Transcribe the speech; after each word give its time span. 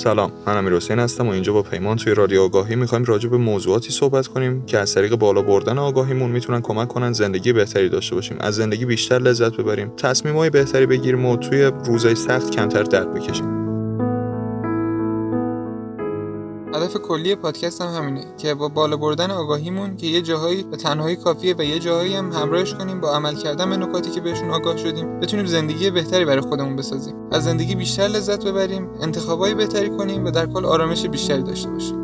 سلام 0.00 0.32
من 0.46 0.56
امیر 0.56 0.74
حسین 0.74 0.98
هستم 0.98 1.28
و 1.28 1.30
اینجا 1.30 1.52
با 1.52 1.62
پیمان 1.62 1.96
توی 1.96 2.14
رادیو 2.14 2.42
آگاهی 2.42 2.76
می‌خوایم 2.76 3.04
راجع 3.04 3.28
به 3.28 3.36
موضوعاتی 3.36 3.90
صحبت 3.90 4.26
کنیم 4.26 4.66
که 4.66 4.78
از 4.78 4.94
طریق 4.94 5.14
بالا 5.14 5.42
بردن 5.42 5.78
آگاهیمون 5.78 6.30
می‌تونن 6.30 6.60
کمک 6.60 6.88
کنن 6.88 7.12
زندگی 7.12 7.52
بهتری 7.52 7.88
داشته 7.88 8.14
باشیم. 8.14 8.36
از 8.40 8.54
زندگی 8.54 8.84
بیشتر 8.84 9.18
لذت 9.18 9.56
ببریم. 9.56 9.92
تصمیمای 9.96 10.50
بهتری 10.50 10.86
بگیریم 10.86 11.26
و 11.26 11.36
توی 11.36 11.70
روزای 11.84 12.14
سخت 12.14 12.50
کمتر 12.50 12.82
درد 12.82 13.14
بکشیم. 13.14 13.59
هدف 16.90 17.02
کلی 17.02 17.34
پادکست 17.34 17.80
هم 17.80 17.88
همینه 17.88 18.24
که 18.38 18.54
با 18.54 18.68
بالا 18.68 18.96
بردن 18.96 19.30
آگاهیمون 19.30 19.96
که 19.96 20.06
یه 20.06 20.22
جاهایی 20.22 20.62
به 20.62 20.76
تنهایی 20.76 21.16
کافیه 21.16 21.54
و 21.58 21.62
یه 21.62 21.78
جاهایی 21.78 22.14
هم 22.14 22.32
همراهش 22.32 22.74
کنیم 22.74 23.00
با 23.00 23.14
عمل 23.14 23.34
کردن 23.34 23.70
به 23.70 23.76
نکاتی 23.76 24.10
که 24.10 24.20
بهشون 24.20 24.50
آگاه 24.50 24.76
شدیم 24.76 25.20
بتونیم 25.20 25.46
زندگی 25.46 25.90
بهتری 25.90 26.24
برای 26.24 26.40
خودمون 26.40 26.76
بسازیم. 26.76 27.14
از 27.30 27.44
زندگی 27.44 27.74
بیشتر 27.74 28.02
لذت 28.02 28.44
ببریم 28.44 28.88
انتخابای 29.00 29.54
بهتری 29.54 29.90
کنیم 29.90 30.24
و 30.24 30.30
در 30.30 30.46
کل 30.46 30.64
آرامش 30.64 31.06
بیشتری 31.06 31.42
داشته 31.42 31.70
باشیم. 31.70 31.96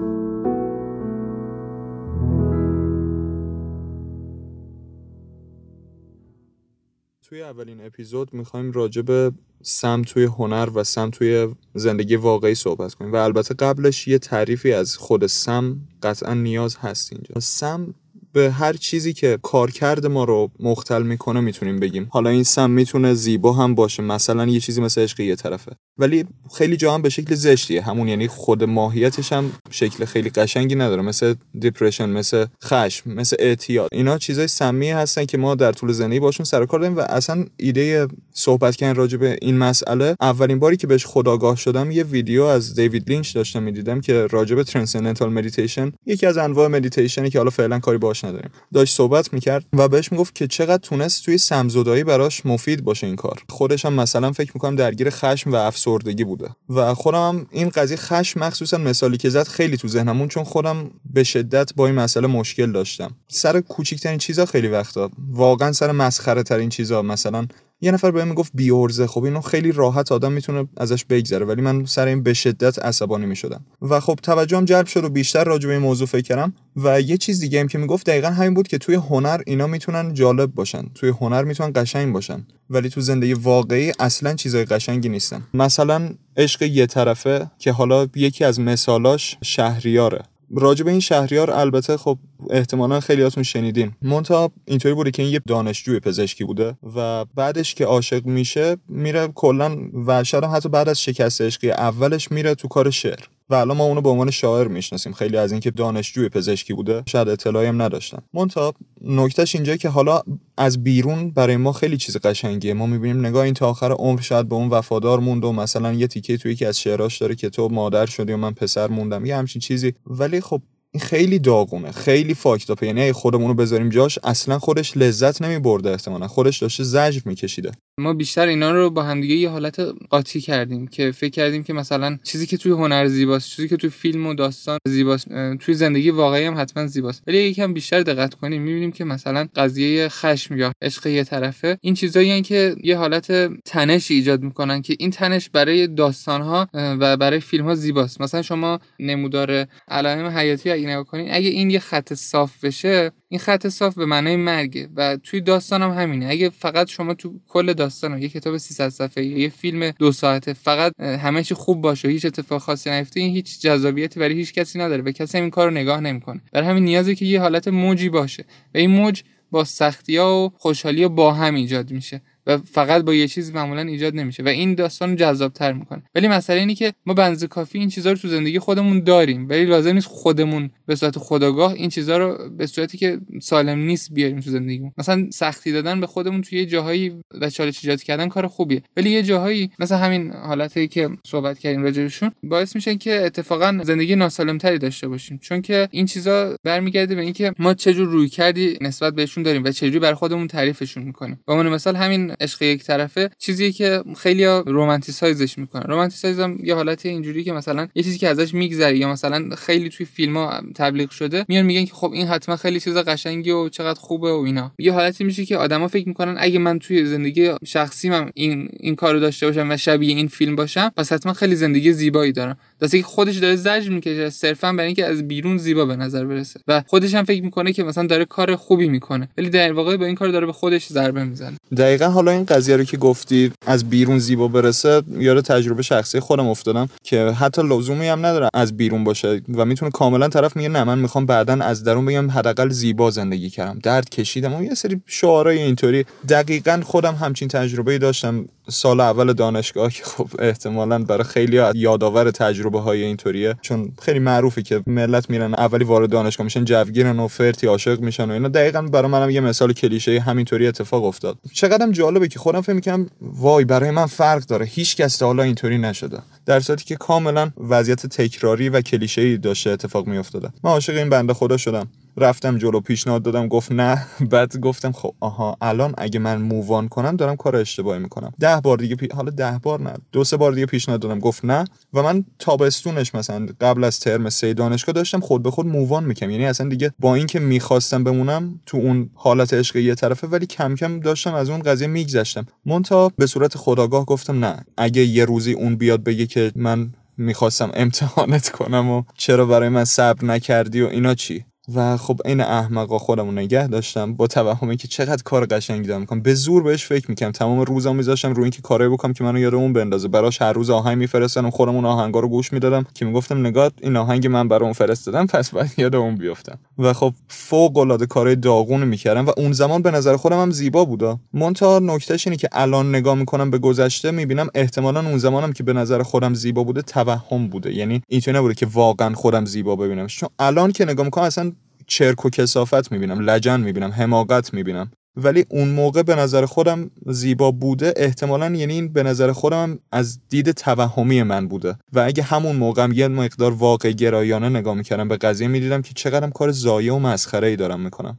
توی 7.22 7.42
اولین 7.42 7.86
اپیزود 7.86 8.34
می‌خوایم 8.34 8.72
راجع 8.72 9.02
به 9.02 9.32
سم 9.62 10.02
توی 10.02 10.24
هنر 10.24 10.68
و 10.74 10.84
سم 10.84 11.10
توی 11.10 11.54
زندگی 11.74 12.16
واقعی 12.16 12.54
صحبت 12.54 12.94
کنیم. 12.94 13.12
و 13.12 13.16
البته 13.16 13.54
قبلش 13.54 14.08
یه 14.08 14.18
تعریفی 14.18 14.72
از 14.72 14.96
خود 14.96 15.26
سم 15.26 15.76
قطعا 16.02 16.34
نیاز 16.34 16.76
هست 16.76 17.12
اینجا. 17.12 17.40
سم 17.40 17.94
به 18.36 18.50
هر 18.50 18.72
چیزی 18.72 19.12
که 19.12 19.38
کارکرد 19.42 20.06
ما 20.06 20.24
رو 20.24 20.50
مختل 20.60 21.02
می‌کنه 21.02 21.40
می‌تونیم 21.40 21.80
بگیم. 21.80 22.08
حالا 22.10 22.30
این 22.30 22.42
سم 22.42 22.70
می‌تونه 22.70 23.14
زیبا 23.14 23.52
هم 23.52 23.74
باشه 23.74 24.02
مثلا 24.02 24.46
یه 24.46 24.60
چیزی 24.60 24.80
مثل 24.80 25.00
عشق 25.00 25.20
یه 25.20 25.36
طرفه. 25.36 25.72
ولی 25.98 26.24
خیلی 26.56 26.76
جا 26.76 26.94
هم 26.94 27.02
به 27.02 27.08
شکل 27.08 27.34
زشتیه. 27.34 27.82
همون 27.82 28.08
یعنی 28.08 28.28
خود 28.28 28.64
ماهیتش 28.64 29.32
هم 29.32 29.52
شکل 29.70 30.04
خیلی 30.04 30.30
قشنگی 30.30 30.74
نداره. 30.74 31.02
مثل 31.02 31.34
دیپرشن 31.60 32.08
مثل 32.08 32.46
خشم 32.64 33.10
مثل 33.10 33.36
اعتیاد. 33.38 33.88
اینا 33.92 34.18
چیزای 34.18 34.48
سمی 34.48 34.90
هستن 34.90 35.24
که 35.24 35.38
ما 35.38 35.54
در 35.54 35.72
طول 35.72 35.92
زندگی 35.92 36.20
باشون 36.20 36.44
سر 36.44 36.66
کار 36.66 36.80
داریم 36.80 36.96
و 36.96 37.00
اصلا 37.00 37.44
ایده 37.56 38.06
صحبت 38.34 38.76
کردن 38.76 38.94
راجع 38.94 39.18
به 39.18 39.38
این 39.42 39.58
مسئله 39.58 40.16
اولین 40.20 40.58
باری 40.58 40.76
که 40.76 40.86
بهش 40.86 41.06
خودآگاه 41.06 41.56
شدم 41.56 41.90
یه 41.90 42.04
ویدیو 42.04 42.42
از 42.42 42.74
دیوید 42.74 43.10
لینچ 43.10 43.34
داشتم 43.34 43.62
می‌دیدم 43.62 44.00
که 44.00 44.26
راجع 44.26 44.56
به 44.56 44.64
transcendental 44.64 45.32
meditation 45.32 45.92
یکی 46.06 46.26
از 46.26 46.38
انواع 46.38 46.68
مدیتیشنی 46.68 47.30
که 47.30 47.38
حالا 47.38 47.50
فعلا 47.50 47.78
کاری 47.78 47.98
باش 47.98 48.25
نداریم. 48.26 48.50
داشت 48.74 48.96
صحبت 48.96 49.32
می‌کرد 49.32 49.64
و 49.72 49.88
بهش 49.88 50.12
می‌گفت 50.12 50.34
که 50.34 50.46
چقدر 50.46 50.82
تونست 50.82 51.24
توی 51.24 51.38
سمزدایی 51.38 52.04
براش 52.04 52.46
مفید 52.46 52.84
باشه 52.84 53.06
این 53.06 53.16
کار. 53.16 53.42
خودش 53.48 53.84
هم 53.84 53.92
مثلا 53.92 54.32
فکر 54.32 54.50
می‌کنم 54.54 54.76
درگیر 54.76 55.10
خشم 55.10 55.52
و 55.52 55.54
افسردگی 55.54 56.24
بوده. 56.24 56.48
و 56.68 56.94
خودم 56.94 57.28
هم 57.28 57.46
این 57.50 57.68
قضیه 57.68 57.96
خشم 57.96 58.40
مخصوصا 58.40 58.78
مثالی 58.78 59.16
که 59.16 59.30
زد 59.30 59.48
خیلی 59.48 59.76
تو 59.76 59.88
ذهنم 59.88 60.11
موند 60.11 60.28
چون 60.28 60.44
خودم 60.44 60.90
به 61.10 61.24
شدت 61.24 61.74
با 61.76 61.86
این 61.86 61.94
مسئله 61.94 62.26
مشکل 62.26 62.72
داشتم. 62.72 63.10
سر 63.28 63.60
کوچیکترین 63.60 64.18
چیزا 64.18 64.46
خیلی 64.46 64.68
وقتا 64.68 65.10
واقعا 65.30 65.72
سر 65.72 65.92
مسخره 65.92 66.42
ترین 66.42 66.68
چیزا 66.68 67.02
مثلا 67.02 67.46
یه 67.80 67.90
نفر 67.90 68.10
بهم 68.10 68.28
می‌گفت 68.28 68.52
بیورزه 68.54 69.06
خب 69.06 69.24
اینو 69.24 69.40
خیلی 69.40 69.72
راحت 69.72 70.12
آدم 70.12 70.32
می‌تونه 70.32 70.68
ازش 70.76 71.04
بگذره 71.04 71.46
ولی 71.46 71.62
من 71.62 71.84
سر 71.84 72.06
این 72.06 72.22
به 72.22 72.34
شدت 72.34 72.78
عصبانی 72.78 73.26
می‌شدم. 73.26 73.64
و 73.82 74.00
خب 74.00 74.18
توجهم 74.22 74.64
جلب 74.64 74.86
شد 74.86 75.04
و 75.04 75.08
بیشتر 75.08 75.44
راجع 75.44 75.66
به 75.66 75.72
این 75.72 75.82
موضوع 75.82 76.06
فکر 76.06 76.22
کردم. 76.22 76.54
و 76.76 77.00
یه 77.00 77.16
چیز 77.16 77.40
دیگه 77.40 77.60
هم 77.60 77.68
که 77.68 77.78
می‌گفت 77.78 78.06
دقیقا 78.06 78.28
همین 78.28 78.54
بود 78.54 78.68
که 78.68 78.78
توی 78.78 78.94
هنر 78.94 79.40
اینا 79.46 79.66
می‌تونن 79.66 80.14
جالب 80.14 80.54
باشن. 80.54 80.84
توی 80.94 81.08
هنر 81.08 81.44
می‌تونن 81.44 81.72
قشنگ 81.74 82.12
باشن 82.12 82.46
ولی 82.70 82.88
تو 82.88 83.00
زندگی 83.00 83.32
واقعی 83.32 83.92
اصلا 84.00 84.34
چیزای 84.34 84.64
قشنگی 84.64 85.08
نیستن. 85.08 85.42
مثلا 85.54 86.10
عشق 86.36 86.62
یه 86.62 86.86
طرفه 86.86 87.50
که 87.58 87.72
حالا 87.72 88.08
یکی 88.14 88.44
از 88.44 88.60
مثالاش 88.60 89.36
شهریاره. 89.42 90.22
راجع 90.54 90.84
به 90.84 90.90
این 90.90 91.00
شهریار 91.00 91.50
البته 91.50 91.96
خب 91.96 92.18
احتمالا 92.50 93.00
خیلیاتون 93.00 93.42
شنیدین. 93.42 93.92
مونتا 94.02 94.50
اینطوری 94.64 94.94
بوده 94.94 95.10
که 95.10 95.22
این 95.22 95.32
یه 95.32 95.40
دانشجوی 95.46 96.00
پزشکی 96.00 96.44
بوده 96.44 96.76
و 96.96 97.24
بعدش 97.24 97.74
که 97.74 97.84
عاشق 97.84 98.26
میشه 98.26 98.76
میره 98.88 99.28
کلا 99.28 99.76
و 100.06 100.24
شاید 100.24 100.44
حتی 100.44 100.68
بعد 100.68 100.88
از 100.88 101.02
شکست 101.02 101.40
عشقی 101.40 101.70
اولش 101.70 102.32
میره 102.32 102.54
تو 102.54 102.68
کار 102.68 102.90
شعر. 102.90 103.20
و 103.50 103.54
الان 103.54 103.76
ما 103.76 103.84
اونو 103.84 104.00
به 104.00 104.08
عنوان 104.08 104.30
شاعر 104.30 104.68
می‌شناسیم. 104.68 105.12
خیلی 105.12 105.36
از 105.36 105.52
اینکه 105.52 105.70
دانشجوی 105.70 106.28
پزشکی 106.28 106.74
بوده 106.74 107.02
شاید 107.06 107.28
اطلاعی 107.28 107.66
هم 107.66 107.82
نداشتن. 107.82 108.18
مونتا 108.34 108.74
نکتهش 109.00 109.54
اینجا 109.54 109.76
که 109.76 109.88
حالا 109.88 110.20
از 110.56 110.84
بیرون 110.84 111.30
برای 111.30 111.56
ما 111.56 111.72
خیلی 111.72 111.96
چیز 111.96 112.16
قشنگیه. 112.16 112.74
ما 112.74 112.86
می‌بینیم 112.86 113.26
نگاه 113.26 113.44
این 113.44 113.54
تا 113.54 113.68
آخر 113.68 113.92
عمر 113.92 114.20
شاید 114.20 114.48
به 114.48 114.54
اون 114.54 114.68
وفادار 114.68 115.20
موند 115.20 115.44
و 115.44 115.52
مثلا 115.52 115.92
یه 115.92 116.06
تیکه 116.06 116.36
توی 116.36 116.52
یکی 116.52 116.64
از 116.64 116.80
شعراش 116.80 117.18
داره 117.18 117.34
که 117.34 117.50
تو 117.50 117.68
مادر 117.68 118.06
شدی 118.06 118.32
و 118.32 118.36
من 118.36 118.52
پسر 118.52 118.88
موندم. 118.88 119.26
یه 119.26 119.36
همچین 119.36 119.60
چیزی. 119.60 119.94
ولی 120.06 120.40
خب 120.40 120.62
این 120.96 121.04
خیلی 121.04 121.38
داغونه 121.38 121.92
خیلی 121.92 122.34
فاکتاپه 122.34 122.86
یعنی 122.86 123.12
خودمون 123.12 123.48
رو 123.48 123.54
بذاریم 123.54 123.88
جاش 123.88 124.18
اصلا 124.24 124.58
خودش 124.58 124.96
لذت 124.96 125.42
نمیبرده 125.42 125.90
احتمالا. 125.90 126.28
خودش 126.28 126.58
داشته 126.58 126.84
زجر 126.84 127.20
میکشیده. 127.24 127.72
ما 128.00 128.12
بیشتر 128.12 128.46
اینا 128.46 128.72
رو 128.72 128.90
با 128.90 129.02
همدیگه 129.02 129.34
یه 129.34 129.48
حالت 129.48 129.80
قاطی 130.10 130.40
کردیم 130.40 130.86
که 130.86 131.12
فکر 131.12 131.30
کردیم 131.30 131.62
که 131.62 131.72
مثلا 131.72 132.18
چیزی 132.24 132.46
که 132.46 132.56
توی 132.56 132.72
هنر 132.72 133.06
زیباست 133.06 133.48
چیزی 133.48 133.68
که 133.68 133.76
توی 133.76 133.90
فیلم 133.90 134.26
و 134.26 134.34
داستان 134.34 134.78
زیباست 134.88 135.28
توی 135.60 135.74
زندگی 135.74 136.10
واقعی 136.10 136.44
هم 136.44 136.60
حتما 136.60 136.86
زیباست. 136.86 137.22
ولی 137.26 137.38
یکم 137.38 137.74
بیشتر 137.74 138.02
دقت 138.02 138.34
کنیم 138.34 138.62
می‌بینیم 138.62 138.92
که 138.92 139.04
مثلا 139.04 139.48
قضیه 139.56 140.08
خشم 140.08 140.56
یا 140.56 140.72
عشق 140.82 141.06
یه 141.06 141.24
طرفه. 141.24 141.78
این 141.80 141.94
چیزایی 141.94 142.42
که 142.42 142.76
یه 142.84 142.96
حالت 142.96 143.32
تنش 143.64 144.10
ایجاد 144.10 144.42
می‌کنن 144.42 144.82
که 144.82 144.96
این 144.98 145.10
تنش 145.10 145.50
برای 145.50 145.86
داستان 145.86 146.42
ها 146.42 146.68
و 146.74 147.16
برای 147.16 147.40
فیلم 147.40 147.64
ها 147.64 147.74
زیباست. 147.74 148.20
مثلا 148.20 148.42
شما 148.42 148.80
نمودار 149.00 149.66
علائم 149.88 150.26
حیاتی 150.26 150.70
اگه 150.86 150.92
نگاه 150.92 151.04
کنین 151.04 151.28
اگه 151.30 151.48
این 151.48 151.70
یه 151.70 151.78
خط 151.78 152.14
صاف 152.14 152.64
بشه 152.64 153.10
این 153.28 153.40
خط 153.40 153.68
صاف 153.68 153.94
به 153.94 154.06
معنای 154.06 154.36
مرگه. 154.36 154.88
و 154.96 155.16
توی 155.16 155.40
داستان 155.40 155.82
هم 155.82 155.90
همینه. 155.90 156.26
اگه 156.26 156.50
فقط 156.50 156.88
شما 156.88 157.14
تو 157.14 157.40
کل 157.48 157.72
داستان 157.72 158.22
یه 158.22 158.28
کتاب 158.28 158.56
300 158.56 158.88
صفحه 158.88 159.24
یه 159.24 159.48
فیلم 159.48 159.90
دو 159.90 160.12
ساعته 160.12 160.52
فقط 160.52 160.92
همه 161.00 161.42
چی 161.42 161.54
خوب 161.54 161.80
باشه 161.80 162.08
هیچ 162.08 162.24
اتفاق 162.24 162.60
خاصی 162.60 162.90
نیفته 162.90 163.20
این 163.20 163.32
هیچ 163.32 163.60
جذابیتی 163.60 164.20
برای 164.20 164.34
هیچ 164.34 164.52
کسی 164.52 164.78
نداره 164.78 165.02
و 165.02 165.12
کسی 165.12 165.38
این 165.38 165.50
کار 165.50 165.68
رو 165.68 165.74
نگاه 165.74 166.00
نمی‌کنه. 166.00 166.40
برای 166.52 166.68
همین 166.68 166.84
نیازه 166.84 167.14
که 167.14 167.24
یه 167.24 167.40
حالت 167.40 167.68
موجی 167.68 168.08
باشه. 168.08 168.44
و 168.74 168.78
این 168.78 168.90
موج 168.90 169.22
با 169.50 169.64
سختی 169.64 170.16
ها 170.16 170.44
و 170.44 170.52
خوشحالی 170.58 171.08
با 171.08 171.32
هم 171.32 171.54
ایجاد 171.54 171.90
میشه. 171.90 172.20
و 172.46 172.58
فقط 172.58 173.02
با 173.02 173.14
یه 173.14 173.28
چیز 173.28 173.54
معمولا 173.54 173.80
ایجاد 173.80 174.14
نمیشه 174.14 174.42
و 174.42 174.48
این 174.48 174.74
داستان 174.74 175.10
رو 175.10 175.16
جذابتر 175.16 175.72
می‌کنه. 175.72 176.02
ولی 176.14 176.28
مسئله 176.28 176.58
اینه 176.58 176.74
که 176.74 176.92
ما 177.06 177.14
بنز 177.14 177.44
کافی 177.44 177.78
این 177.78 177.88
چیزها 177.88 178.12
رو 178.12 178.18
تو 178.18 178.28
زندگی 178.28 178.58
خودمون 178.58 179.00
داریم 179.00 179.48
ولی 179.48 179.64
لازم 179.64 179.92
نیست 179.92 180.06
خودمون 180.06 180.70
به 180.86 180.94
صورت 180.94 181.18
خداگاه 181.18 181.72
این 181.72 181.88
چیزها 181.88 182.16
رو 182.16 182.50
به 182.58 182.66
صورتی 182.66 182.98
که 182.98 183.18
سالم 183.42 183.78
نیست 183.78 184.12
بیاریم 184.12 184.40
تو 184.40 184.50
زندگیمون. 184.50 184.92
مثلا 184.98 185.26
سختی 185.32 185.72
دادن 185.72 186.00
به 186.00 186.06
خودمون 186.06 186.42
توی 186.42 186.58
یه 186.58 186.66
جاهایی 186.66 187.12
و 187.40 187.50
چالش 187.50 187.84
ایجاد 187.84 188.02
کردن 188.02 188.28
کار 188.28 188.46
خوبیه. 188.46 188.82
ولی 188.96 189.10
یه 189.10 189.22
جاهایی 189.22 189.70
مثلا 189.78 189.98
همین 189.98 190.32
حالتی 190.32 190.88
که 190.88 191.08
صحبت 191.26 191.58
کردیم 191.58 191.82
راجعشون 191.82 192.30
باعث 192.42 192.74
میشه 192.74 192.96
که 192.96 193.22
اتفاقا 193.24 193.80
زندگی 193.84 194.16
ناسالمتری 194.16 194.78
داشته 194.78 195.08
باشیم. 195.08 195.38
چون 195.38 195.62
که 195.62 195.88
این 195.90 196.06
چیزا 196.06 196.56
برمیگرده 196.64 197.14
به 197.14 197.22
اینکه 197.22 197.52
ما 197.58 197.74
چه 197.74 197.94
جور 197.94 198.08
روی 198.08 198.28
کردی 198.28 198.78
نسبت 198.80 199.14
بهشون 199.14 199.42
داریم 199.42 199.64
و 199.64 199.70
چجوری 199.70 199.98
بر 199.98 200.14
خودمون 200.14 200.46
تعریفشون 200.46 201.02
می‌کنیم. 201.02 201.40
به 201.46 201.52
عنوان 201.52 201.68
مثال 201.68 201.96
همین 201.96 202.35
عشق 202.40 202.62
یک 202.62 202.84
طرفه 202.84 203.30
چیزی 203.38 203.72
که 203.72 204.02
خیلی 204.16 204.44
رومانتیسایزش 204.46 205.58
می‌کنن. 205.58 205.82
رومانتیسایز 205.82 206.40
هم 206.40 206.58
یه 206.64 206.74
حالت 206.74 207.06
اینجوری 207.06 207.44
که 207.44 207.52
مثلا 207.52 207.88
یه 207.94 208.02
چیزی 208.02 208.18
که 208.18 208.28
ازش 208.28 208.54
میگذری 208.54 208.98
یا 208.98 209.12
مثلا 209.12 209.56
خیلی 209.56 209.88
توی 209.88 210.06
فیلم 210.06 210.36
ها 210.36 210.60
تبلیغ 210.74 211.10
شده 211.10 211.44
میان 211.48 211.66
میگن 211.66 211.84
که 211.84 211.94
خب 211.94 212.12
این 212.12 212.26
حتما 212.26 212.56
خیلی 212.56 212.80
چیز 212.80 212.96
قشنگی 212.96 213.50
و 213.50 213.68
چقدر 213.68 214.00
خوبه 214.00 214.32
و 214.32 214.42
اینا. 214.46 214.72
یه 214.78 214.92
حالتی 214.92 215.24
میشه 215.24 215.44
که 215.44 215.56
آدما 215.56 215.88
فکر 215.88 216.08
می‌کنن 216.08 216.36
اگه 216.38 216.58
من 216.58 216.78
توی 216.78 217.06
زندگی 217.06 217.50
شخصیم 217.64 218.12
هم 218.12 218.30
این 218.34 218.68
این 218.80 218.96
کارو 218.96 219.20
داشته 219.20 219.46
باشم 219.46 219.70
و 219.70 219.76
شبیه 219.76 220.16
این 220.16 220.28
فیلم 220.28 220.56
باشم 220.56 220.92
پس 220.96 221.12
حتما 221.12 221.32
خیلی 221.32 221.56
زندگی 221.56 221.92
زیبایی 221.92 222.32
دارم. 222.32 222.56
دسته 222.82 222.98
که 222.98 223.04
خودش 223.04 223.36
داره 223.36 223.56
زجر 223.56 223.90
می‌کشه 223.90 224.30
صرفا 224.30 224.72
برای 224.72 224.86
اینکه 224.86 225.06
از 225.06 225.28
بیرون 225.28 225.58
زیبا 225.58 225.84
به 225.84 225.96
نظر 225.96 226.24
برسه 226.24 226.60
و 226.68 226.82
خودش 226.86 227.14
هم 227.14 227.24
فکر 227.24 227.42
می‌کنه 227.42 227.72
که 227.72 227.84
مثلا 227.84 228.06
داره 228.06 228.24
کار 228.24 228.56
خوبی 228.56 228.88
می‌کنه 228.88 229.28
ولی 229.38 229.50
در 229.50 229.72
واقع 229.72 229.96
با 229.96 230.04
این 230.04 230.14
کار 230.14 230.28
داره 230.28 230.46
به 230.46 230.52
خودش 230.52 230.86
ضربه 230.86 231.24
می‌زنه. 231.24 231.56
دقیقا 231.76 232.08
این 232.30 232.44
قضیه 232.44 232.76
رو 232.76 232.84
که 232.84 232.96
گفتی 232.96 233.52
از 233.66 233.90
بیرون 233.90 234.18
زیبا 234.18 234.48
برسه 234.48 235.02
یاد 235.18 235.40
تجربه 235.40 235.82
شخصی 235.82 236.20
خودم 236.20 236.48
افتادم 236.48 236.88
که 237.02 237.24
حتی 237.24 237.62
لزومی 237.62 238.08
هم 238.08 238.26
نداره 238.26 238.48
از 238.54 238.76
بیرون 238.76 239.04
باشه 239.04 239.40
و 239.54 239.64
می‌تونه 239.64 239.90
کاملا 239.90 240.28
طرف 240.28 240.56
میگه 240.56 240.68
نه 240.68 240.84
من 240.84 240.98
می‌خوام 240.98 241.26
بعدا 241.26 241.52
از 241.52 241.84
درون 241.84 242.06
بگم 242.06 242.30
حداقل 242.30 242.68
زیبا 242.68 243.10
زندگی 243.10 243.50
کردم. 243.50 243.78
درد 243.82 244.10
کشیدم. 244.10 244.54
و 244.54 244.62
یه 244.62 244.74
سری 244.74 245.00
شعارای 245.06 245.58
اینطوری. 245.58 246.04
دقیقا 246.28 246.80
خودم 246.84 247.14
همچین 247.14 247.48
تجربه 247.48 247.98
داشتم 247.98 248.44
سال 248.68 249.00
اول 249.00 249.32
دانشگاه 249.32 249.90
که 249.90 250.04
خب 250.04 250.28
احتمالا 250.38 250.98
برای 250.98 251.24
خیلی 251.24 251.60
یادآور 251.74 252.30
تجربه 252.30 252.80
های 252.80 253.02
اینطوریه. 253.02 253.54
چون 253.62 253.92
خیلی 254.02 254.18
معروفه 254.18 254.62
که 254.62 254.82
ملت 254.86 255.30
میرن 255.30 255.54
اولی 255.54 255.84
وارد 255.84 256.10
دانشگاه 256.10 256.44
میشن 256.44 256.64
جوگیرن 256.64 257.18
و 257.18 257.28
فرتی 257.28 257.66
عاشق 257.66 258.00
میشن 258.00 258.30
و 258.30 258.32
اینا. 258.32 258.48
دقیقا 258.48 258.82
برای 258.82 259.10
منم 259.10 259.30
یه 259.30 259.40
مثال 259.40 259.72
کلیشه 259.72 260.20
همینطوری 260.20 260.66
اتفاق 260.66 261.04
افتاد. 261.04 261.38
چقدرم 261.52 261.92
جالب 261.92 262.15
جالبه 262.16 262.28
که 262.28 262.38
خودم 262.38 262.60
فکر 262.60 262.72
می‌کنم 262.72 263.06
وای 263.20 263.64
برای 263.64 263.90
من 263.90 264.06
فرق 264.06 264.44
داره. 264.44 264.66
هیچ 264.66 264.96
کس 264.96 265.22
حالا 265.22 265.42
اینطوری 265.42 265.78
نشده. 265.78 266.18
در 266.46 266.60
صورتی 266.60 266.84
که 266.84 266.96
کاملا 266.96 267.50
وضعیت 267.68 268.06
تکراری 268.06 268.68
و 268.68 268.80
کلیشه‌ای 268.80 269.36
داشته 269.36 269.70
اتفاق 269.70 270.06
میافتاده. 270.06 270.48
من 270.64 270.70
عاشق 270.70 270.96
این 270.96 271.08
بنده 271.08 271.34
خدا 271.34 271.56
شدم. 271.56 271.88
رفتم 272.16 272.58
جلو 272.58 272.80
پیشنهاد 272.80 273.22
دادم 273.22 273.48
گفت 273.48 273.72
نه. 273.72 274.06
بعد 274.30 274.56
گفتم 274.60 274.92
خب 274.92 275.14
آها 275.20 275.56
الان 275.60 275.94
اگه 275.98 276.18
من 276.18 276.42
مووان 276.42 276.88
کنم 276.88 277.16
دارم 277.16 277.36
کار 277.36 277.56
اشتباهی 277.56 278.00
می‌کنم. 278.00 278.32
ده 278.40 278.60
بار 278.60 278.78
دیگه 278.78 278.96
پی... 278.96 279.08
حالا 279.14 279.30
ده 279.30 279.60
بار 279.62 279.80
نه 279.80 279.94
دو 280.12 280.24
سه 280.24 280.36
بار 280.36 280.52
دیگه 280.52 280.66
پیشنهاد 280.66 281.00
دادم 281.00 281.18
گفت 281.18 281.44
نه. 281.44 281.64
و 281.94 282.02
من 282.02 282.24
تابستونش 282.38 283.14
مثلا 283.14 283.46
قبل 283.60 283.84
از 283.84 284.00
ترم 284.00 284.28
سه 284.28 284.54
دانشگاه 284.54 284.92
داشتم 284.92 285.20
خود 285.20 285.42
به 285.42 285.50
خود 285.50 285.66
مووان 285.66 286.04
می‌کنم 286.04 286.30
یعنی 286.30 286.46
اصلا 286.46 286.68
دیگه 286.68 286.92
با 286.98 287.14
اینکه 287.14 287.38
می‌خواستم 287.38 288.04
بمونم 288.04 288.60
تو 288.66 288.76
اون 288.76 289.10
حالت 289.14 289.54
عشق 289.54 289.76
یه 289.76 289.94
طرفه 289.94 290.26
ولی 290.26 290.46
کم 290.46 290.74
کم 290.74 291.00
داشتم 291.00 291.34
از 291.34 291.50
اون 291.50 291.62
قضیه 291.62 291.86
میگذشتم. 291.88 292.46
مونتا 292.66 293.08
به 293.16 293.26
صورت 293.26 293.56
خداگاه 293.56 294.04
گفتم 294.04 294.44
نه. 294.44 294.64
اگه 294.76 295.02
یه 295.02 295.24
روزی 295.24 295.52
اون 295.52 295.76
بیاد 295.76 296.04
بگه 296.04 296.26
که 296.26 296.52
من 296.56 296.92
می‌خواستم 297.16 297.70
امتحانت 297.74 298.48
کنم 298.50 298.90
و 298.90 299.02
چرا 299.14 299.46
برای 299.46 299.68
من 299.68 299.84
صبر 299.84 300.24
نکردی 300.24 300.82
و 300.82 300.86
اینا 300.86 301.14
چی؟ 301.14 301.44
و 301.74 301.96
خب 301.96 302.20
این 302.24 302.40
احمقا 302.40 302.98
خودمو 302.98 303.32
نگه 303.32 303.66
داشتم 303.66 304.14
با 304.14 304.26
توهمی 304.26 304.76
که 304.76 304.88
چقدر 304.88 305.22
کار 305.22 305.46
قشنگی 305.46 305.88
دارم 305.88 306.00
می‌کنم. 306.00 306.20
به 306.20 306.34
زور 306.34 306.62
بهش 306.62 306.84
فکر 306.84 307.10
می‌کنم 307.10 307.32
تمام 307.32 307.60
روزم 307.60 307.96
میذاشتم 307.96 308.32
روی 308.32 308.42
اینکه 308.42 308.62
کارایی 308.62 308.90
بکنم 308.90 309.12
که 309.12 309.24
منو 309.24 309.38
یاد 309.38 309.54
اون 309.54 309.72
بندازه. 309.72 310.08
براش 310.08 310.42
هر 310.42 310.52
روز 310.52 310.70
آهنگ 310.70 310.98
میفرستم 310.98 311.50
خودم 311.50 311.74
اون 311.74 311.84
آهنگا 311.84 312.20
رو 312.20 312.28
گوش 312.28 312.52
می‌دادم 312.52 312.86
که 312.94 313.04
می‌گفتم 313.04 313.40
نگاه 313.40 313.70
این 313.80 313.96
آهنگ 313.96 314.26
من 314.26 314.48
برای 314.48 314.64
اون 314.64 314.72
فرستادم 314.72 315.26
پس 315.26 315.50
باید 315.50 315.72
یاد 315.78 315.94
اون 315.94 316.14
بیفتم 316.14 316.58
و 316.78 316.92
خب 316.92 317.12
فوق 317.28 317.78
العاده 317.78 318.06
کارهای 318.06 318.36
داغون 318.36 318.84
می‌کردم 318.84 319.26
و 319.26 319.32
اون 319.36 319.52
زمان 319.52 319.82
به 319.82 319.90
نظر 319.90 320.16
خودم 320.16 320.42
هم 320.42 320.50
زیبا 320.50 320.84
بودا. 320.84 321.18
مونتا 321.32 321.78
نکتهش 321.78 322.26
اینه 322.26 322.36
که 322.36 322.48
الان 322.52 322.94
نگاه 322.94 323.14
می‌کنم 323.14 323.50
به 323.50 323.58
گذشته 323.58 324.10
می‌بینم 324.10 324.48
احتمالا 324.54 325.00
اون 325.00 325.18
زمانم 325.18 325.52
که 325.52 325.62
به 325.62 325.72
نظر 325.72 326.02
خودم 326.02 326.34
زیبا 326.34 326.64
بوده 326.64 326.82
توهم 326.82 327.48
بوده. 327.48 327.74
یعنی 327.74 328.02
اینطوری 328.08 328.36
نبوده 328.38 328.54
که 328.54 328.66
واقعا 328.66 329.14
خودم 329.14 329.44
زیبا 329.44 329.76
ببینم. 329.76 330.06
چون 330.06 330.28
الان 330.38 330.72
که 330.72 330.84
نگاه 330.84 331.04
می‌کنم 331.04 331.24
اصلا 331.24 331.52
چرک 331.86 332.24
و 332.24 332.30
کسافت 332.30 332.92
می‌بینم 332.92 333.20
لجن 333.20 333.60
می‌بینم 333.60 333.90
حماقت 333.90 334.54
می‌بینم. 334.54 334.90
ولی 335.16 335.44
اون 335.48 335.68
موقع 335.68 336.02
به 336.02 336.14
نظر 336.14 336.46
خودم 336.46 336.90
زیبا 337.06 337.50
بوده 337.50 337.94
احتمالا 337.96 338.50
یعنی 338.50 338.72
این 338.72 338.92
به 338.92 339.02
نظر 339.02 339.32
خودم 339.32 339.78
از 339.92 340.20
دید 340.28 340.50
توهمی 340.50 341.22
من 341.22 341.48
بوده. 341.48 341.76
و 341.92 342.00
اگه 342.00 342.22
همون 342.22 342.56
موقع 342.56 342.88
یه 342.92 343.08
مقدار 343.08 343.52
واقع 343.52 343.92
گرایانه 343.92 344.48
نگاه 344.48 344.74
می‌کردم 344.74 345.08
به 345.08 345.16
قضیه 345.16 345.48
می‌دیدم 345.48 345.82
که 345.82 345.94
چقدرم 345.94 346.30
کار 346.30 346.50
زایه 346.50 346.92
و 346.92 346.98
مسخره 346.98 347.48
ای 347.48 347.56
دارم 347.56 347.80
می‌کنم. 347.80 348.18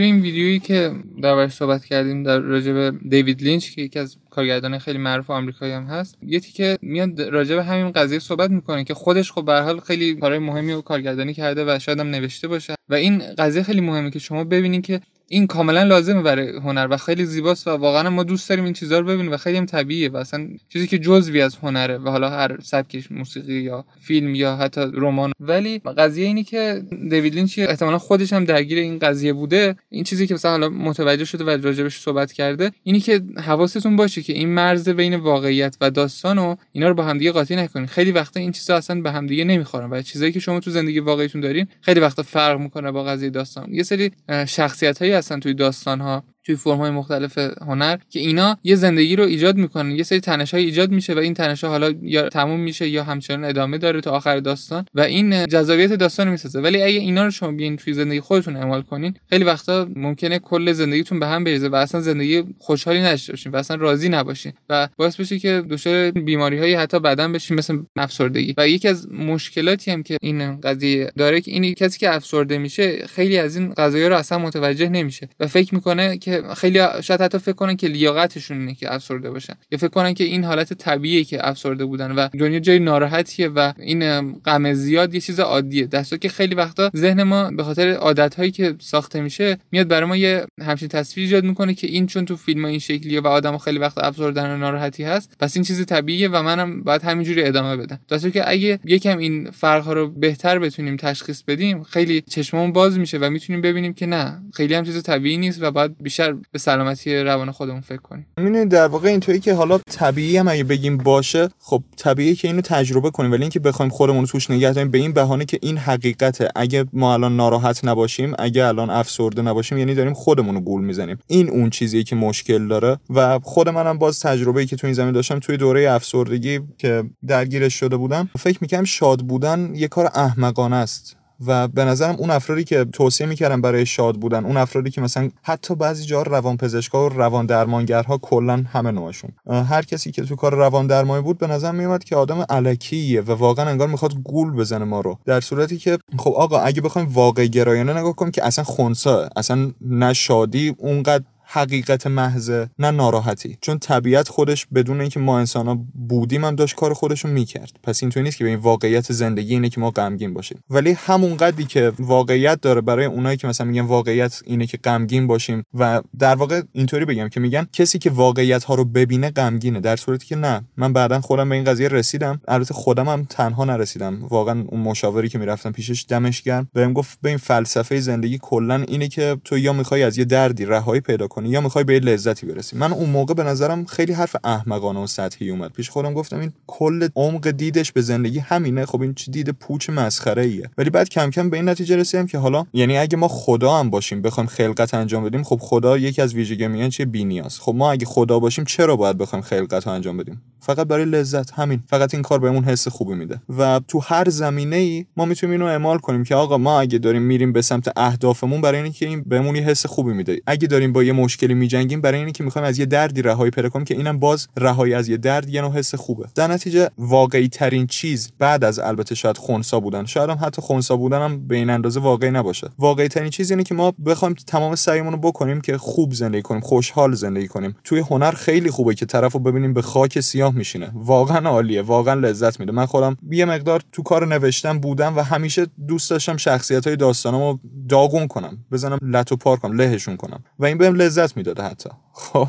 توی 0.00 0.06
این 0.06 0.20
ویدیویی 0.20 0.58
که 0.58 0.92
دربارش 1.22 1.52
صحبت 1.52 1.84
کردیم 1.84 2.22
در 2.22 2.38
راجع 2.38 2.72
به 2.72 2.92
دیوید 3.08 3.42
لینچ 3.42 3.70
که 3.70 3.82
یکی 3.82 3.98
از 3.98 4.16
کارگردان 4.30 4.78
خیلی 4.78 4.98
معروف 4.98 5.30
آمریکایی 5.30 5.72
هم 5.72 5.84
هست 5.84 6.18
یه 6.22 6.40
که 6.40 6.78
میاد 6.82 7.20
راجع 7.20 7.56
به 7.56 7.64
همین 7.64 7.92
قضیه 7.92 8.18
صحبت 8.18 8.50
می‌کنه 8.50 8.84
که 8.84 8.94
خودش 8.94 9.32
خب 9.32 9.44
به 9.44 9.60
حال 9.60 9.80
خیلی 9.80 10.14
کارهای 10.14 10.38
مهمی 10.38 10.72
و 10.72 10.80
کارگردانی 10.80 11.34
کرده 11.34 11.64
و 11.64 11.78
شاید 11.78 12.00
هم 12.00 12.06
نوشته 12.06 12.48
باشه. 12.48 12.74
و 12.88 12.94
این 12.94 13.18
قضیه 13.38 13.62
خیلی 13.62 13.80
مهمه 13.80 14.10
که 14.10 14.18
شما 14.18 14.44
ببینید 14.44 14.86
که 14.86 15.00
این 15.32 15.46
کاملا 15.46 15.82
لازمه 15.82 16.22
برای 16.22 16.48
هنر 16.48 16.88
و 16.90 16.96
خیلی 16.96 17.24
زیباست 17.24 17.66
و 17.66 17.70
واقعا 17.70 18.10
ما 18.10 18.22
دوست 18.22 18.48
داریم 18.48 18.64
این 18.64 18.72
چیزها 18.72 18.98
رو 18.98 19.06
ببینیم 19.06 19.32
و 19.32 19.36
خیلی 19.36 19.58
هم 19.58 19.66
طبیعیه 19.66 20.08
و 20.08 20.16
اصلا 20.16 20.48
چیزی 20.68 20.86
که 20.86 20.98
جزوی 20.98 21.42
از 21.42 21.56
هنره 21.56 21.98
و 21.98 22.10
حالا 22.10 22.30
هر 22.30 22.60
سبکش 22.62 23.12
موسیقی 23.12 23.54
یا 23.54 23.84
فیلم 24.00 24.34
یا 24.34 24.56
حتی 24.56 24.80
رمان. 24.92 25.32
ولی 25.40 25.78
قضیه 25.78 26.26
اینی 26.26 26.44
که 26.44 26.82
دیوید 27.10 27.34
لینچ 27.34 27.58
احتمالا 27.58 27.98
خودش 27.98 28.32
هم 28.32 28.44
درگیر 28.44 28.78
این 28.78 28.98
قضیه 28.98 29.32
بوده 29.32 29.76
این 29.90 30.04
چیزی 30.04 30.26
که 30.26 30.34
مثلا 30.34 30.50
حالا 30.50 30.68
متوجه 30.68 31.24
شده 31.24 31.44
و 31.44 31.50
راجبش 31.50 31.98
صحبت 31.98 32.32
کرده 32.32 32.72
اینی 32.82 33.00
که 33.00 33.22
حواستون 33.36 33.96
باشه 33.96 34.22
که 34.22 34.32
این 34.32 34.48
مرز 34.48 34.88
بین 34.88 35.14
واقعیت 35.14 35.76
و 35.80 35.90
داستان 35.90 36.38
و 36.38 36.56
اینا 36.72 36.88
رو 36.88 36.94
با 36.94 37.04
همدیگه 37.04 37.32
قاطی 37.32 37.56
نکنید 37.56 37.88
خیلی 37.88 38.12
وقتا 38.12 38.40
این 38.40 38.52
چیزا 38.52 38.76
اصلا 38.76 39.00
به 39.00 39.12
همدیگه 39.12 39.44
نمی‌خورن 39.44 39.90
و 39.90 40.02
چیزایی 40.02 40.32
که 40.32 40.40
شما 40.40 40.60
تو 40.60 40.70
زندگی 40.70 41.00
واقعیتون 41.00 41.40
دارین 41.40 41.66
خیلی 41.80 42.00
وقتا 42.00 42.22
فرق 42.22 42.60
می‌کنه 42.60 42.90
با 42.92 43.04
قضیه 43.04 43.30
داستان. 43.30 43.74
یه 43.74 43.82
سری 43.82 44.10
شخصیت 44.46 44.98
هایی 44.98 45.19
هستن 45.20 45.40
توی 45.40 45.54
داستان 45.54 46.00
ها 46.00 46.24
توی 46.44 46.56
فرم 46.56 46.76
های 46.76 46.90
مختلف 46.90 47.38
هنر 47.38 47.96
که 48.10 48.20
اینا 48.20 48.58
یه 48.64 48.74
زندگی 48.74 49.16
رو 49.16 49.24
ایجاد 49.24 49.56
می‌کنن 49.56 49.90
یه 49.90 50.02
سری 50.02 50.20
تنش 50.20 50.54
های 50.54 50.64
ایجاد 50.64 50.90
میشه 50.90 51.14
و 51.14 51.18
این 51.18 51.34
تنش 51.34 51.64
ها 51.64 51.70
حالا 51.70 51.94
یا 52.02 52.28
تموم 52.28 52.60
میشه 52.60 52.88
یا 52.88 53.04
همچنان 53.04 53.44
ادامه 53.44 53.78
داره 53.78 54.00
تا 54.00 54.10
آخر 54.10 54.40
داستان 54.40 54.84
و 54.94 55.00
این 55.00 55.46
جذابیت 55.46 55.92
داستان 55.92 56.28
می‌سازه. 56.28 56.60
ولی 56.60 56.82
اگه 56.82 56.98
اینا 56.98 57.24
رو 57.24 57.30
شما 57.30 57.52
بیاین 57.52 57.76
توی 57.76 57.92
زندگی 57.92 58.20
خودتون 58.20 58.56
اعمال 58.56 58.82
کنین 58.82 59.14
خیلی 59.30 59.44
وقتا 59.44 59.88
ممکنه 59.96 60.38
کل 60.38 60.72
زندگیتون 60.72 61.20
به 61.20 61.26
هم 61.26 61.44
بریزه 61.44 61.68
و 61.68 61.74
اصلا 61.74 62.00
زندگی 62.00 62.44
خوشحالی 62.58 63.00
نداشته 63.00 63.32
باشین 63.32 63.52
و 63.52 63.56
اصلا 63.56 63.76
راضی 63.76 64.08
نباشین 64.08 64.52
و 64.68 64.88
باعث 64.96 65.20
بشه 65.20 65.38
که 65.38 65.62
دچار 65.70 66.10
بیماری 66.10 66.58
های 66.58 66.74
حتی 66.74 67.00
بدن 67.00 67.32
بشین 67.32 67.56
مثل 67.56 67.78
افسردگی. 67.96 68.54
و 68.58 68.68
یکی 68.68 68.88
از 68.88 69.12
مشکلاتی 69.12 69.90
هم 69.90 70.02
که 70.02 70.18
این 70.22 70.60
قضیه 70.60 71.12
داره 71.16 71.40
که 71.40 71.50
این 71.50 71.74
کسی 71.74 71.98
که 71.98 72.14
افسرده 72.14 72.58
میشه 72.58 73.06
خیلی 73.06 73.38
از 73.38 73.56
این 73.56 73.72
قضايا 73.76 74.08
رو 74.08 74.16
اصلا 74.16 74.38
متوجه 74.38 74.88
نمیشه 74.88 75.28
و 75.40 75.46
فکر 75.46 75.74
می‌کنه 75.74 76.18
خیلی 76.56 76.80
شاید 77.02 77.20
حتی 77.20 77.38
فکر 77.38 77.52
کنن 77.52 77.76
که 77.76 77.88
لیاقتشون 77.88 78.60
اینه 78.60 78.74
که 78.74 78.94
افسرده 78.94 79.30
باشن. 79.30 79.54
یا 79.70 79.78
فکر 79.78 79.88
کنن 79.88 80.14
که 80.14 80.24
این 80.24 80.44
حالت 80.44 80.72
طبیعیه 80.72 81.24
که 81.24 81.48
افسرده 81.48 81.84
بودن 81.84 82.12
و 82.12 82.28
دنیا 82.38 82.58
جای 82.58 82.78
ناراحتیه 82.78 83.48
و 83.48 83.72
این 83.78 84.32
غم 84.32 84.72
زیاد 84.72 85.14
یه 85.14 85.20
چیز 85.20 85.40
عادیه. 85.40 85.86
دستا 85.86 86.16
که 86.16 86.28
خیلی 86.28 86.54
وقتا 86.54 86.90
ذهن 86.96 87.22
ما 87.22 87.50
به 87.50 87.64
خاطر 87.64 87.92
عادت 87.92 88.34
هایی 88.34 88.50
که 88.50 88.74
ساخته 88.78 89.20
میشه 89.20 89.58
میاد 89.72 89.88
برای 89.88 90.08
ما 90.08 90.16
یه 90.16 90.46
همچین 90.62 90.88
تصویر 90.88 91.26
ایجاد 91.26 91.44
می‌کنه 91.44 91.74
که 91.74 91.86
این 91.86 92.06
چون 92.06 92.24
تو 92.24 92.36
فیلم 92.36 92.64
این 92.64 92.78
شکلیه 92.78 93.20
و 93.20 93.26
آدم 93.26 93.58
خیلی 93.58 93.78
وقت 93.78 93.98
افسردن 93.98 94.54
و 94.54 94.56
ناراحتی 94.56 95.04
هست 95.04 95.36
پس 95.40 95.56
این 95.56 95.64
چیز 95.64 95.86
طبیعیه 95.86 96.28
و 96.28 96.42
منم 96.42 96.82
باید 96.82 97.02
همینجوری 97.02 97.42
ادامه 97.42 97.76
بدم. 97.76 98.00
دستا 98.10 98.30
که 98.30 98.50
اگه 98.50 98.80
یکم 98.84 99.18
این 99.18 99.50
فرق 99.50 99.88
رو 99.88 100.08
بهتر 100.10 100.58
بتونیم 100.58 100.96
تشخیص 100.96 101.42
بدیم 101.42 101.82
خیلی 101.82 102.20
چشممون 102.20 102.72
باز 102.72 102.98
میشه 102.98 103.18
و 103.18 103.30
می‌تونیم 103.30 103.62
ببینیم 103.62 103.94
که 103.94 104.06
نه 104.06 104.42
خیلی 104.54 104.74
هم 104.74 104.84
چیز 104.84 105.02
طبیعی 105.02 105.36
نیست 105.36 105.62
و 105.62 105.70
باید 105.70 106.02
بیشتر 106.02 106.19
به 106.52 106.58
سلامتی 106.58 107.16
روان 107.16 107.50
خودمون 107.50 107.80
فکر 107.80 108.00
کنیم. 108.00 108.26
می‌دونید 108.36 108.68
در 108.68 108.86
واقع 108.86 109.08
اینطوری 109.08 109.40
که 109.40 109.54
حالا 109.54 109.78
طبیعی 109.78 110.36
هم 110.36 110.48
اگه 110.48 110.64
بگیم 110.64 110.96
باشه 110.96 111.48
خب 111.58 111.82
طبیعیه 111.96 112.34
که 112.34 112.48
اینو 112.48 112.60
تجربه 112.60 113.10
کنیم. 113.10 113.32
ولی 113.32 113.42
اینکه 113.42 113.60
بخوایم 113.60 113.90
خودمون 113.90 114.20
رو 114.20 114.26
توش 114.26 114.50
نگه 114.50 114.72
داریم 114.72 114.90
به 114.90 114.98
این 114.98 115.12
بهانه 115.12 115.44
که 115.44 115.58
این 115.62 115.78
حقیقته. 115.78 116.48
اگه 116.56 116.84
ما 116.92 117.14
الان 117.14 117.36
ناراحت 117.36 117.84
نباشیم 117.84 118.32
اگه 118.38 118.66
الان 118.66 118.90
افسرده 118.90 119.42
نباشیم 119.42 119.78
یعنی 119.78 119.94
داریم 119.94 120.14
خودمون 120.14 120.54
رو 120.54 120.60
گول 120.60 120.84
می‌زنیم. 120.84 121.18
این 121.26 121.50
اون 121.50 121.70
چیزیه 121.70 122.02
که 122.02 122.16
مشکل 122.16 122.68
داره. 122.68 122.98
و 123.10 123.38
خود 123.38 123.68
منم 123.68 123.98
باز 123.98 124.20
تجربه‌ای 124.20 124.66
که 124.66 124.76
تو 124.76 124.86
این 124.86 124.94
زمین 124.94 125.12
داشتم 125.12 125.38
توی 125.38 125.56
دوره 125.56 125.90
افسردگی 125.90 126.60
که 126.78 127.04
درگیرش 127.26 127.74
شده 127.74 127.96
بودم 127.96 128.30
فکر 128.38 128.58
می‌کنم 128.60 128.84
شاد 128.84 129.20
بودن 129.20 129.72
یه 129.74 129.88
کار 129.88 130.10
احمقانه 130.14 130.76
است. 130.76 131.16
و 131.46 131.68
به 131.68 131.84
نظرم 131.84 132.16
اون 132.18 132.30
افرادی 132.30 132.64
که 132.64 132.84
توصیه 132.84 133.26
می‌کردن 133.26 133.60
برای 133.60 133.86
شاد 133.86 134.16
بودن 134.16 134.44
اون 134.44 134.56
افرادی 134.56 134.90
که 134.90 135.00
مثلا 135.00 135.30
حتی 135.42 135.74
بعضی 135.74 136.04
جا 136.04 136.22
روان 136.22 136.56
پزشکا 136.56 137.06
و 137.06 137.08
روان 137.08 137.46
درمانگرها 137.46 138.18
کلا 138.18 138.64
همه 138.72 138.90
نوعشون. 138.90 139.30
هر 139.46 139.82
کسی 139.82 140.12
که 140.12 140.22
تو 140.22 140.36
کار 140.36 140.54
روان 140.54 140.86
درمانی 140.86 141.22
بود 141.22 141.38
به 141.38 141.46
نظر 141.46 141.72
میومد 141.72 142.04
که 142.04 142.16
آدم 142.16 142.44
الکیه 142.48 143.20
و 143.20 143.32
واقعا 143.32 143.70
انگار 143.70 143.88
می‌خواد 143.88 144.14
گول 144.14 144.52
بزنه 144.52 144.84
ما 144.84 145.00
رو. 145.00 145.18
در 145.26 145.40
صورتی 145.40 145.78
که 145.78 145.98
خب 146.18 146.30
آقا 146.30 146.60
اگه 146.60 146.80
بخوایم 146.80 147.08
واقع 147.08 147.46
گرایانه 147.46 147.92
نگاه 147.92 148.16
کنیم 148.16 148.32
که 148.32 148.46
اصلا 148.46 148.64
خونسا 148.64 149.28
اصلا 149.36 149.72
نه 149.80 150.12
شادی 150.12 150.74
اونقدر 150.78 151.24
حقیقت 151.52 152.06
محضه 152.06 152.70
نه 152.78 152.90
ناراحتی. 152.90 153.58
چون 153.60 153.78
طبیعت 153.78 154.28
خودش 154.28 154.66
بدون 154.74 155.00
اینکه 155.00 155.20
ما 155.20 155.38
انسان 155.38 155.66
ها 155.66 155.78
بودیم 156.08 156.44
هم 156.44 156.54
داشت 156.54 156.74
کار 156.74 156.94
خودش 156.94 157.24
رو 157.24 157.30
می‌کرد. 157.30 157.72
پس 157.82 158.02
اینطوری 158.02 158.24
نیست 158.24 158.36
که 158.36 158.44
به 158.44 158.50
این 158.50 158.58
واقعیت 158.58 159.12
زندگی 159.12 159.54
اینه 159.54 159.68
که 159.68 159.80
ما 159.80 159.90
غمگین 159.90 160.34
باشیم. 160.34 160.62
ولی 160.70 160.92
همون 160.92 161.36
قدری 161.36 161.64
که 161.64 161.92
واقعیت 161.98 162.60
داره 162.60 162.80
برای 162.80 163.04
اونایی 163.04 163.36
که 163.36 163.46
مثلا 163.48 163.66
میگن 163.66 163.82
واقعیت 163.82 164.40
اینه 164.44 164.66
که 164.66 164.76
غمگین 164.76 165.26
باشیم 165.26 165.64
و 165.74 166.02
در 166.18 166.34
واقع 166.34 166.62
اینطوری 166.72 167.04
بگم 167.04 167.28
که 167.28 167.40
میگن 167.40 167.66
کسی 167.72 167.98
که 167.98 168.10
واقعیت 168.10 168.64
ها 168.64 168.74
رو 168.74 168.84
ببینه 168.84 169.30
غمگینه. 169.30 169.80
در 169.80 169.96
صورتی 169.96 170.26
که 170.26 170.36
نه 170.36 170.64
من 170.76 170.92
بعدا 170.92 171.20
خودم 171.20 171.48
به 171.48 171.54
این 171.54 171.64
قضیه 171.64 171.88
رسیدم. 171.88 172.40
البته 172.48 172.74
خودم 172.74 173.08
هم 173.08 173.24
تنها 173.24 173.64
نرسیدم. 173.64 174.26
واقعا 174.26 174.64
اون 174.68 174.80
مشاوری 174.80 175.28
که 175.28 175.38
می‌رفتم 175.38 175.72
پیشش 175.72 176.06
دمش 176.08 176.42
گرم. 176.42 176.68
بهم 176.72 176.92
گفت 176.92 177.18
به 177.22 177.28
این 177.28 177.38
فلسفه 177.38 178.00
زندگی 178.00 178.38
کلا 178.42 178.84
اینه 178.88 179.08
که 179.08 179.36
تو 179.44 179.58
یا 179.58 179.72
می‌خوای 179.72 180.02
از 180.02 180.18
یه 180.18 180.24
دردی 180.24 180.64
رهایی 180.64 181.00
پیدا 181.00 181.28
یا 181.46 181.60
می‌خوای 181.60 181.84
به 181.84 182.00
لذتی 182.00 182.46
برسی. 182.46 182.76
من 182.76 182.92
اون 182.92 183.10
موقع 183.10 183.34
به 183.34 183.42
نظرم 183.42 183.84
خیلی 183.84 184.12
حرف 184.12 184.36
احمقانه 184.44 185.00
و 185.00 185.06
سطحی 185.06 185.50
اومد. 185.50 185.72
پیش 185.72 185.90
خودم 185.90 186.14
گفتم 186.14 186.38
این 186.38 186.52
کل 186.66 187.08
عمق 187.16 187.50
دیدش 187.50 187.92
به 187.92 188.00
زندگی 188.00 188.38
همینه. 188.38 188.86
خب 188.86 189.02
این 189.02 189.14
چه 189.14 189.32
دید 189.32 189.50
پوچ 189.50 189.90
مسخره 189.90 190.42
ایه 190.42 190.70
ولی 190.78 190.90
بعد 190.90 191.08
کم 191.08 191.30
کم 191.30 191.50
به 191.50 191.56
این 191.56 191.68
نتیجه 191.68 191.96
رسیدم 191.96 192.26
که 192.26 192.38
حالا 192.38 192.66
یعنی 192.72 192.98
اگه 192.98 193.16
ما 193.16 193.28
خدا 193.28 193.78
هم 193.78 193.90
باشیم 193.90 194.22
بخوایم 194.22 194.48
خلقت 194.48 194.94
انجام 194.94 195.24
بدیم 195.24 195.42
خب 195.42 195.58
خدا 195.62 195.98
یکی 195.98 196.22
از 196.22 196.34
ویژگی 196.34 196.68
میان 196.68 196.90
چیه؟ 196.90 197.06
بینیاز 197.06 197.60
خب 197.60 197.74
ما 197.74 197.92
اگه 197.92 198.06
خدا 198.06 198.38
باشیم 198.38 198.64
چرا 198.64 198.96
باید 198.96 199.18
بخوایم 199.18 199.42
خلقت 199.42 199.86
انجام 199.86 200.16
بدیم؟ 200.16 200.42
فقط 200.60 200.86
برای 200.86 201.04
لذت 201.04 201.50
همین. 201.50 201.82
فقط 201.86 202.14
این 202.14 202.22
کار 202.22 202.38
بهمون 202.38 202.64
حس 202.64 202.88
خوبی 202.88 203.14
میده. 203.14 203.40
و 203.58 203.80
تو 203.88 204.00
هر 204.00 204.28
زمینه 204.28 204.76
ای 204.76 205.06
ما 205.16 205.24
می‌تونیم 205.24 205.52
اینو 205.52 205.64
اعمال 205.66 205.98
کنیم 205.98 206.24
که 206.24 206.34
آقا 206.34 206.58
ما 206.58 206.80
اگه 206.80 206.98
داریم 206.98 207.22
میریم 207.22 207.52
به 207.52 207.62
سمت 207.62 207.92
اهدافمون 207.96 208.60
برای 208.60 208.82
اینکه 208.82 209.06
این 209.06 209.22
بهمون 209.26 209.56
یه 209.56 209.62
حس 209.62 209.86
خوبی 209.86 210.12
میده. 210.12 210.40
اگه 210.46 210.68
داریم 210.68 210.92
با 210.92 211.02
یه 211.02 211.12
مشکلی 211.12 211.54
میجنگیم 211.54 212.00
برای 212.00 212.20
اینکه 212.20 212.44
می‌خوایم 212.44 212.68
از 212.68 212.78
یه 212.78 212.86
دردی 212.86 213.22
رهایی 213.22 213.50
پیدا 213.50 213.68
کنیم 213.68 213.84
که 213.84 213.94
اینم 213.94 214.18
باز 214.18 214.48
رهایی 214.56 214.94
از 214.94 215.08
یه 215.08 215.16
درد 215.16 215.48
یه 215.48 215.60
نوع 215.60 215.72
حس 215.72 215.94
خوبه. 215.94 216.24
در 216.34 216.46
نتیجه 216.46 216.90
واقعی 216.98 217.48
ترین 217.48 217.86
چیز 217.86 218.32
بعد 218.38 218.64
از 218.64 218.78
البته 218.78 219.14
شاید 219.14 219.38
خونسا 219.38 219.80
بودن. 219.80 220.06
شاید 220.06 220.30
هم 220.30 220.38
حتی 220.42 220.62
خونسا 220.62 220.96
بودن 220.96 221.22
هم 221.22 221.48
به 221.48 221.56
این 221.56 221.70
اندازه 221.70 222.00
واقعی 222.00 222.30
نباشه. 222.30 222.70
واقعی 222.78 223.08
ترین 223.08 223.30
چیز 223.30 223.50
اینه 223.50 223.62
که 223.62 223.74
ما 223.74 223.94
بخوایم 224.06 224.34
تمام 224.46 224.74
سعیمون 224.74 225.12
رو 225.12 225.18
بکنیم 225.18 225.60
که 225.60 225.78
خوب 225.78 226.12
زندگی 226.12 226.42
کنیم 226.42 226.60
خوشحال 226.60 227.14
زندگی 227.14 227.48
کنیم. 227.48 227.76
توی 227.84 227.98
هنر 227.98 228.30
خیلی 228.30 228.70
خوبه 228.70 228.94
که 228.94 229.06
طرفو 229.06 229.38
ببینیم 229.38 229.74
به 229.74 229.82
خاک 229.82 230.20
سیاه 230.20 230.49
میشینه. 230.54 230.90
واقعا 230.94 231.48
عالیه 231.48 231.82
واقعا 231.82 232.14
لذت 232.14 232.60
میده. 232.60 232.72
من 232.72 232.86
خودم 232.86 233.16
یه 233.30 233.44
مقدار 233.44 233.82
تو 233.92 234.02
کار 234.02 234.26
نوشتن 234.26 234.78
بودم 234.78 235.16
و 235.16 235.20
همیشه 235.20 235.66
دوست 235.88 236.10
داشتم 236.10 236.36
شخصیت 236.36 236.86
های 236.86 236.96
داستانمو 236.96 237.58
داغون 237.88 238.26
کنم 238.26 238.58
بزنم 238.72 238.98
لتو 239.02 239.36
پار 239.36 239.56
کنم 239.56 239.76
لهشون 239.76 240.16
کنم. 240.16 240.44
و 240.58 240.64
این 240.64 240.78
بهم 240.78 240.94
لذت 240.94 241.36
می‌داده 241.36 241.62
حتی. 241.62 241.90
خب 242.12 242.48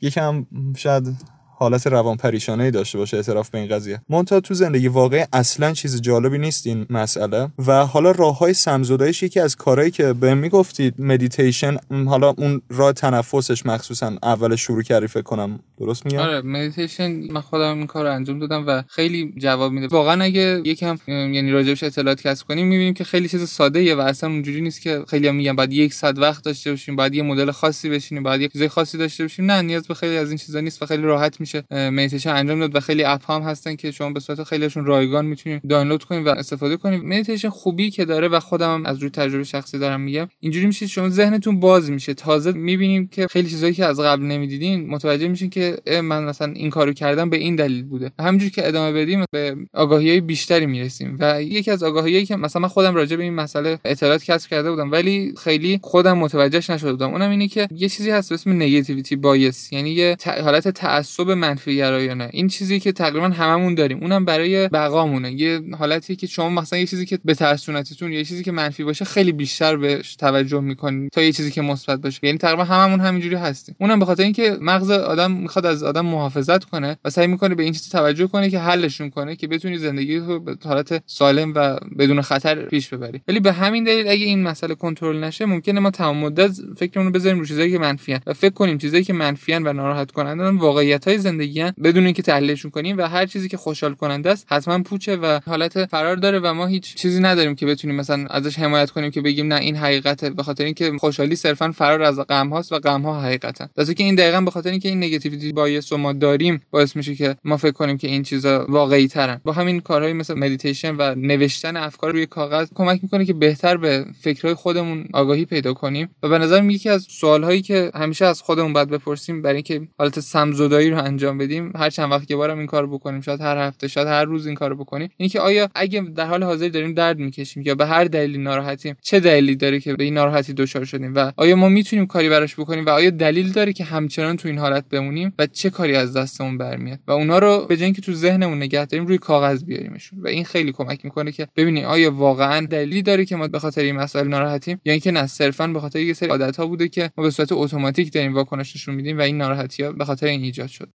یکم 0.00 0.46
شاید 0.76 1.16
حالت 1.58 1.86
روان 1.86 2.16
پریشانه 2.16 2.64
ای 2.64 2.70
داشته 2.70 2.98
باشه 2.98 3.16
اعتراف 3.16 3.50
به 3.50 3.58
این 3.58 3.68
قضیه. 3.68 4.00
مونتا 4.08 4.40
تو 4.40 4.54
زندگی 4.54 4.88
واقعی 4.88 5.24
اصلا 5.32 5.72
چیز 5.72 6.00
جالبی 6.00 6.38
نیست 6.38 6.66
این 6.66 6.86
مسئله. 6.90 7.48
و 7.66 7.86
حالا 7.86 8.10
راه 8.10 8.38
های 8.38 8.54
سمزدایش 8.54 9.22
یکی 9.22 9.40
از 9.40 9.56
کارهایی 9.56 9.90
که 9.90 10.12
به 10.12 10.34
می‌گفتید 10.34 10.94
مدیتیشن 10.98 11.76
حالا 12.06 12.28
اون 12.28 12.62
راه 12.70 12.92
تنفسش 12.92 13.66
مخصوصا 13.66 14.12
اول 14.22 14.56
شروع 14.56 14.82
کردی 14.82 15.06
فکر 15.06 15.22
کنم. 15.22 15.60
درست 15.78 16.06
میگم؟ 16.06 16.18
آره 16.18 16.40
مدیتیشن 16.40 17.10
من 17.32 17.40
خودم 17.40 17.78
این 17.78 17.86
کار 17.86 18.06
انجام 18.06 18.38
دادم 18.38 18.64
و 18.66 18.82
خیلی 18.88 19.34
جواب 19.36 19.72
میده 19.72 19.86
واقعا 19.86 20.24
اگه 20.24 20.62
یکم 20.64 20.98
یعنی 21.06 21.50
راجبش 21.50 21.82
اطلاعات 21.82 22.22
کسب 22.22 22.46
کنیم 22.46 22.66
می‌بینیم 22.66 22.94
که 22.94 23.04
خیلی 23.04 23.28
چیز 23.28 23.48
ساده 23.48 23.78
ایه 23.78 23.94
و 23.94 24.00
اصلا 24.00 24.30
اونجوری 24.30 24.60
نیست 24.60 24.82
که 24.82 25.04
خیلی 25.08 25.28
هم 25.28 25.34
میگن 25.34 25.56
بعد 25.56 25.72
یک 25.72 25.94
ساعت 25.94 26.18
وقت 26.18 26.44
داشته 26.44 26.70
باشیم 26.70 26.96
بعد 26.96 27.14
یه 27.14 27.22
مدل 27.22 27.50
خاصی 27.50 27.88
بشینیم 27.88 28.22
بعد 28.22 28.40
یه 28.40 28.48
چیز 28.48 28.62
خاصی 28.62 28.98
داشته 28.98 29.24
باشیم. 29.24 29.50
نه 29.50 29.62
نیاز 29.62 29.86
به 29.86 29.94
خیلی 29.94 30.16
از 30.16 30.28
این 30.28 30.38
چیزا 30.38 30.60
نیست 30.60 30.82
و 30.82 30.86
خیلی 30.86 31.02
راحت 31.02 31.40
مدیتیشن 31.70 32.30
انجام 32.30 32.60
داد 32.60 32.76
و 32.76 32.80
خیلی 32.80 33.04
اپ 33.04 33.30
هم 33.30 33.42
هستن 33.42 33.76
که 33.76 33.90
شما 33.90 34.10
به 34.10 34.20
صورت 34.20 34.42
خیلیشون 34.42 34.84
رایگان 34.84 35.26
می‌تونید 35.26 35.68
دانلود 35.68 36.04
کنید 36.04 36.26
و 36.26 36.30
استفاده 36.30 36.76
کنید 36.76 37.04
مدیتیشن 37.04 37.48
خوبی 37.48 37.90
که 37.90 38.04
داره 38.04 38.28
و 38.28 38.40
خودم 38.40 38.74
هم 38.74 38.86
از 38.86 38.98
روی 38.98 39.10
تجربه 39.10 39.44
شخصی 39.44 39.78
دارم 39.78 40.00
میگم 40.00 40.28
اینجوری 40.40 40.66
میشه 40.66 40.86
شما 40.86 41.08
ذهنتون 41.08 41.60
باز 41.60 41.90
میشه. 41.90 42.14
تازه 42.14 42.52
می‌بینیم 42.52 43.08
که 43.08 43.26
خیلی 43.26 43.50
چیزایی 43.50 43.74
که 43.74 43.84
از 43.84 44.00
قبل 44.00 44.22
نمی‌دیدین 44.22 44.86
متوجه 44.86 45.28
میشین 45.28 45.50
که 45.50 45.76
من 46.02 46.24
مثلا 46.24 46.52
این 46.52 46.70
کارو 46.70 46.92
کردم 46.92 47.30
به 47.30 47.36
این 47.36 47.56
دلیل 47.56 47.84
بوده. 47.84 48.10
همینجوری 48.18 48.50
که 48.50 48.68
ادامه 48.68 49.02
بدیم 49.02 49.24
به 49.32 49.56
آگاهی 49.74 50.20
بیشتری 50.20 50.66
می‌رسیم 50.66 51.16
و 51.20 51.42
یکی 51.42 51.70
از 51.70 51.82
آگاهیایی 51.82 52.26
که 52.26 52.36
مثلا 52.36 52.62
من 52.62 52.68
خودم 52.68 52.94
راجع 52.94 53.16
به 53.16 53.22
این 53.22 53.34
مسئله 53.34 53.78
اطلاعات 53.84 54.24
کسب 54.24 54.50
کرده 54.50 54.70
بودم 54.70 54.90
ولی 54.92 55.34
خیلی 55.44 55.80
خودم 55.82 56.18
متوجهش 56.18 56.70
نشده 56.70 56.92
بودم. 56.92 57.10
اونم 57.10 57.30
اینه 57.30 57.48
که 57.48 57.68
یه 57.70 57.88
چیزی 57.88 58.10
هست 58.10 58.28
به 58.28 58.34
اسم 58.34 58.52
نگاتیویتی 58.52 59.16
بایس 59.16 59.72
یعنی 59.72 59.90
یه 59.90 60.16
حالت 60.26 60.68
تعصب 60.68 61.30
منفی 61.38 61.76
گرایانه 61.76 62.30
این 62.32 62.48
چیزی 62.48 62.80
که 62.80 62.92
تقریبا 62.92 63.28
هممون 63.28 63.74
داریم. 63.74 63.98
اونم 64.00 64.24
برای 64.24 64.68
بقامونه. 64.68 65.32
یه 65.32 65.60
حالتی 65.78 66.16
که 66.16 66.26
شما 66.26 66.48
مثلا 66.48 66.78
یه 66.78 66.86
چیزی 66.86 67.06
که 67.06 67.18
به 67.24 67.34
ترسونتتون 67.34 68.12
یه 68.12 68.24
چیزی 68.24 68.44
که 68.44 68.52
منفی 68.52 68.84
باشه 68.84 69.04
خیلی 69.04 69.32
بیشتر 69.32 69.76
بهش 69.76 70.16
توجه 70.16 70.60
می‌کنید 70.60 71.10
تا 71.12 71.22
یه 71.22 71.32
چیزی 71.32 71.50
که 71.50 71.62
مثبت 71.62 72.00
باشه. 72.00 72.20
یعنی 72.22 72.38
تقریبا 72.38 72.64
هممون 72.64 73.00
همینجوری 73.00 73.34
هستیم. 73.34 73.74
اونم 73.80 73.98
به 73.98 74.04
خاطر 74.04 74.22
اینکه 74.22 74.56
مغز 74.60 74.90
آدم 74.90 75.32
می‌خواد 75.32 75.66
از 75.66 75.82
آدم 75.82 76.06
محافظت 76.06 76.64
کنه 76.64 76.96
و 77.04 77.10
سعی 77.10 77.26
می‌کنه 77.26 77.54
به 77.54 77.62
این 77.62 77.72
چیز 77.72 77.88
توجه 77.88 78.26
کنه 78.26 78.50
که 78.50 78.58
حلشون 78.58 79.10
کنه 79.10 79.36
که 79.36 79.46
بتونی 79.46 79.78
زندگی 79.78 80.16
رو 80.16 80.40
به 80.40 80.56
حالت 80.64 81.02
سالم 81.06 81.52
و 81.54 81.78
بدون 81.98 82.22
خطر 82.22 82.64
پیش 82.64 82.88
ببری. 82.88 83.20
ولی 83.28 83.40
به 83.40 83.52
همین 83.52 83.84
دلیل 83.84 84.08
اگه 84.08 84.24
این 84.24 84.42
مسئله 84.42 84.74
کنترل 84.74 85.24
نشه 85.24 85.46
ممکنه 85.46 85.80
ما 85.80 85.90
تمام 85.90 86.16
مدت 86.16 86.50
فکرمون 86.76 87.06
رو 87.06 87.12
بذاریم 87.12 87.38
رو 87.38 87.46
چیزایی 87.46 87.72
که 87.72 87.78
منفیان 87.78 88.20
و 88.26 88.32
فکر 88.32 88.54
کنیم 88.54 88.78
چیزایی 88.78 89.04
که 89.04 89.12
منفیان 89.12 89.66
و 89.66 89.72
ناراحت 89.72 90.10
کنندن 90.10 90.56
واقعیت 90.56 91.08
های 91.08 91.18
زندگی 91.28 91.64
بدون 91.84 92.04
اینکه 92.04 92.22
تحلیلشون 92.22 92.70
کنیم 92.70 92.98
و 92.98 93.02
هر 93.02 93.26
چیزی 93.26 93.48
که 93.48 93.56
خوشحال 93.56 93.94
کننده 93.94 94.30
است 94.30 94.46
حتما 94.50 94.82
پوچه 94.82 95.16
و 95.16 95.40
حالت 95.46 95.84
فرار 95.84 96.16
داره 96.16 96.38
و 96.38 96.54
ما 96.54 96.66
هیچ 96.66 96.94
چیزی 96.94 97.20
نداریم 97.20 97.54
که 97.54 97.66
بتونیم 97.66 97.96
مثلا 97.96 98.26
ازش 98.30 98.58
حمایت 98.58 98.90
کنیم 98.90 99.10
که 99.10 99.20
بگیم 99.20 99.52
نه 99.52 99.60
این 99.60 99.76
حقیقته. 99.76 100.30
به 100.30 100.42
خاطر 100.42 100.64
اینکه 100.64 100.92
خوشحالی 100.98 101.36
صرفا 101.36 101.72
فرار 101.72 102.02
از 102.02 102.18
غم 102.20 102.48
هاست 102.48 102.72
و 102.72 102.78
غم 102.78 103.02
ها 103.02 103.20
حقیقتا 103.20 103.68
درسته 103.76 103.94
که 103.94 104.04
این 104.04 104.14
دقیقا 104.14 104.40
به 104.40 104.50
خاطر 104.50 104.70
اینکه 104.70 104.88
این 104.88 104.98
negativity 104.98 105.52
bias 105.52 105.92
ما 105.92 106.12
داریم 106.12 106.62
باعث 106.70 106.96
میشه 106.96 107.14
که 107.14 107.36
ما 107.44 107.56
فکر 107.56 107.72
کنیم 107.72 107.98
که 107.98 108.08
این 108.08 108.22
چیزا 108.22 108.66
واقعی 108.68 109.08
ترن 109.08 109.40
با 109.44 109.52
همین 109.52 109.80
کارهایی 109.80 110.14
مثل 110.14 110.34
مدیتیشن 110.34 110.96
و 110.96 111.14
نوشتن 111.14 111.76
افکار 111.76 112.12
روی 112.12 112.26
کاغذ 112.26 112.68
کمک 112.74 113.00
می‌کنه 113.02 113.24
که 113.24 113.32
بهتر 113.32 113.76
به 113.76 114.04
فکرهای 114.20 114.54
خودمون 114.54 115.08
آگاهی 115.12 115.44
پیدا 115.44 115.74
کنیم 115.74 116.08
و 116.22 116.28
به 116.28 116.38
نظر 116.38 116.64
یکی 116.64 116.88
از 116.88 117.06
سوالهایی 117.08 117.62
که 117.62 117.90
همیشه 117.94 118.24
از 118.24 118.42
خودمون 118.42 118.72
باید 118.72 118.88
بپرسیم 118.88 119.42
برای 119.42 119.54
اینکه 119.54 119.88
حالت 119.98 120.20
سمزدایی 120.20 120.90
رو 120.90 120.98
انجام 121.18 121.38
بدیم 121.38 121.72
هر 121.76 121.90
چند 121.90 122.12
وقت 122.12 122.30
یه 122.30 122.36
بارم 122.36 122.58
این 122.58 122.66
کار 122.66 122.86
بکنیم 122.86 123.20
شاید 123.20 123.40
هر 123.40 123.58
هفته 123.58 123.88
شاید 123.88 124.08
هر 124.08 124.24
روز 124.24 124.46
این 124.46 124.54
کارو 124.54 124.76
بکنیم. 124.76 125.08
اینه 125.16 125.30
که 125.30 125.40
آیا 125.40 125.68
اگه 125.74 126.00
در 126.00 126.26
حال 126.26 126.42
حاضر 126.42 126.68
داریم 126.68 126.94
درد 126.94 127.18
می‌کشیم 127.18 127.62
یا 127.66 127.74
به 127.74 127.86
هر 127.86 128.04
دلیلی 128.04 128.38
ناراحتیم 128.38 128.96
چه 129.02 129.20
دلیلی 129.20 129.56
داره 129.56 129.80
که 129.80 129.94
به 129.94 130.04
این 130.04 130.14
ناراحتی 130.14 130.52
دچار 130.52 130.84
شدیم 130.84 131.14
و 131.14 131.32
آیا 131.36 131.56
ما 131.56 131.68
می‌تونیم 131.68 132.06
کاری 132.06 132.28
براش 132.28 132.54
بکنیم 132.54 132.86
و 132.86 132.88
آیا 132.88 133.10
دلیل 133.10 133.52
داره 133.52 133.72
که 133.72 133.84
همچنان 133.84 134.36
تو 134.36 134.48
این 134.48 134.58
حالت 134.58 134.84
بمونیم 134.88 135.32
و 135.38 135.46
چه 135.46 135.70
کاری 135.70 135.96
از 135.96 136.16
دستمون 136.16 136.58
برمیاد؟ 136.58 136.98
و 137.06 137.12
اونا 137.12 137.38
رو 137.38 137.66
به 137.68 137.74
اینکه 137.74 138.02
تو 138.02 138.12
ذهنمون 138.12 138.58
نگه 138.58 138.84
داریم 138.84 139.06
روی 139.06 139.18
کاغذ 139.18 139.64
بیاریمشون. 139.64 140.20
و 140.20 140.28
این 140.28 140.44
خیلی 140.44 140.72
کمک 140.72 141.04
می‌کنه 141.04 141.32
که 141.32 141.48
ببینیم 141.56 141.84
آیا 141.84 142.14
واقعا 142.14 142.66
دلیلی 142.66 143.02
داره 143.02 143.24
که 143.24 143.36
ما 143.36 143.48
به 143.48 143.58
خاطر 143.58 143.82
این 143.82 143.96
مسائل 143.96 144.28
ناراحتیم 144.28 144.80
یا 144.84 144.92
اینکه 144.92 145.10
نه 145.10 145.26
صرفا 145.26 145.66
به 145.66 145.80
خاطر 145.80 146.00
یه 146.00 146.12
سری 146.12 146.28
عادت 146.28 146.56
ها 146.56 146.66
بوده 146.66 146.88
که 146.88 147.10
ما 147.16 147.24
به 147.24 147.30
صورت 147.30 147.52
اتوماتیک 147.52 148.12
داریم 148.12 148.34
واکنش 148.34 148.76
نشون 148.76 148.94
میدیم 148.94 149.18
و 149.18 149.20
این 149.20 149.36
ناراحتی 149.38 149.82
ها 149.82 149.92
به 149.92 150.04
خاطر 150.04 150.26
این 150.26 150.42
ایجاد 150.42 150.68
شد. 150.68 150.88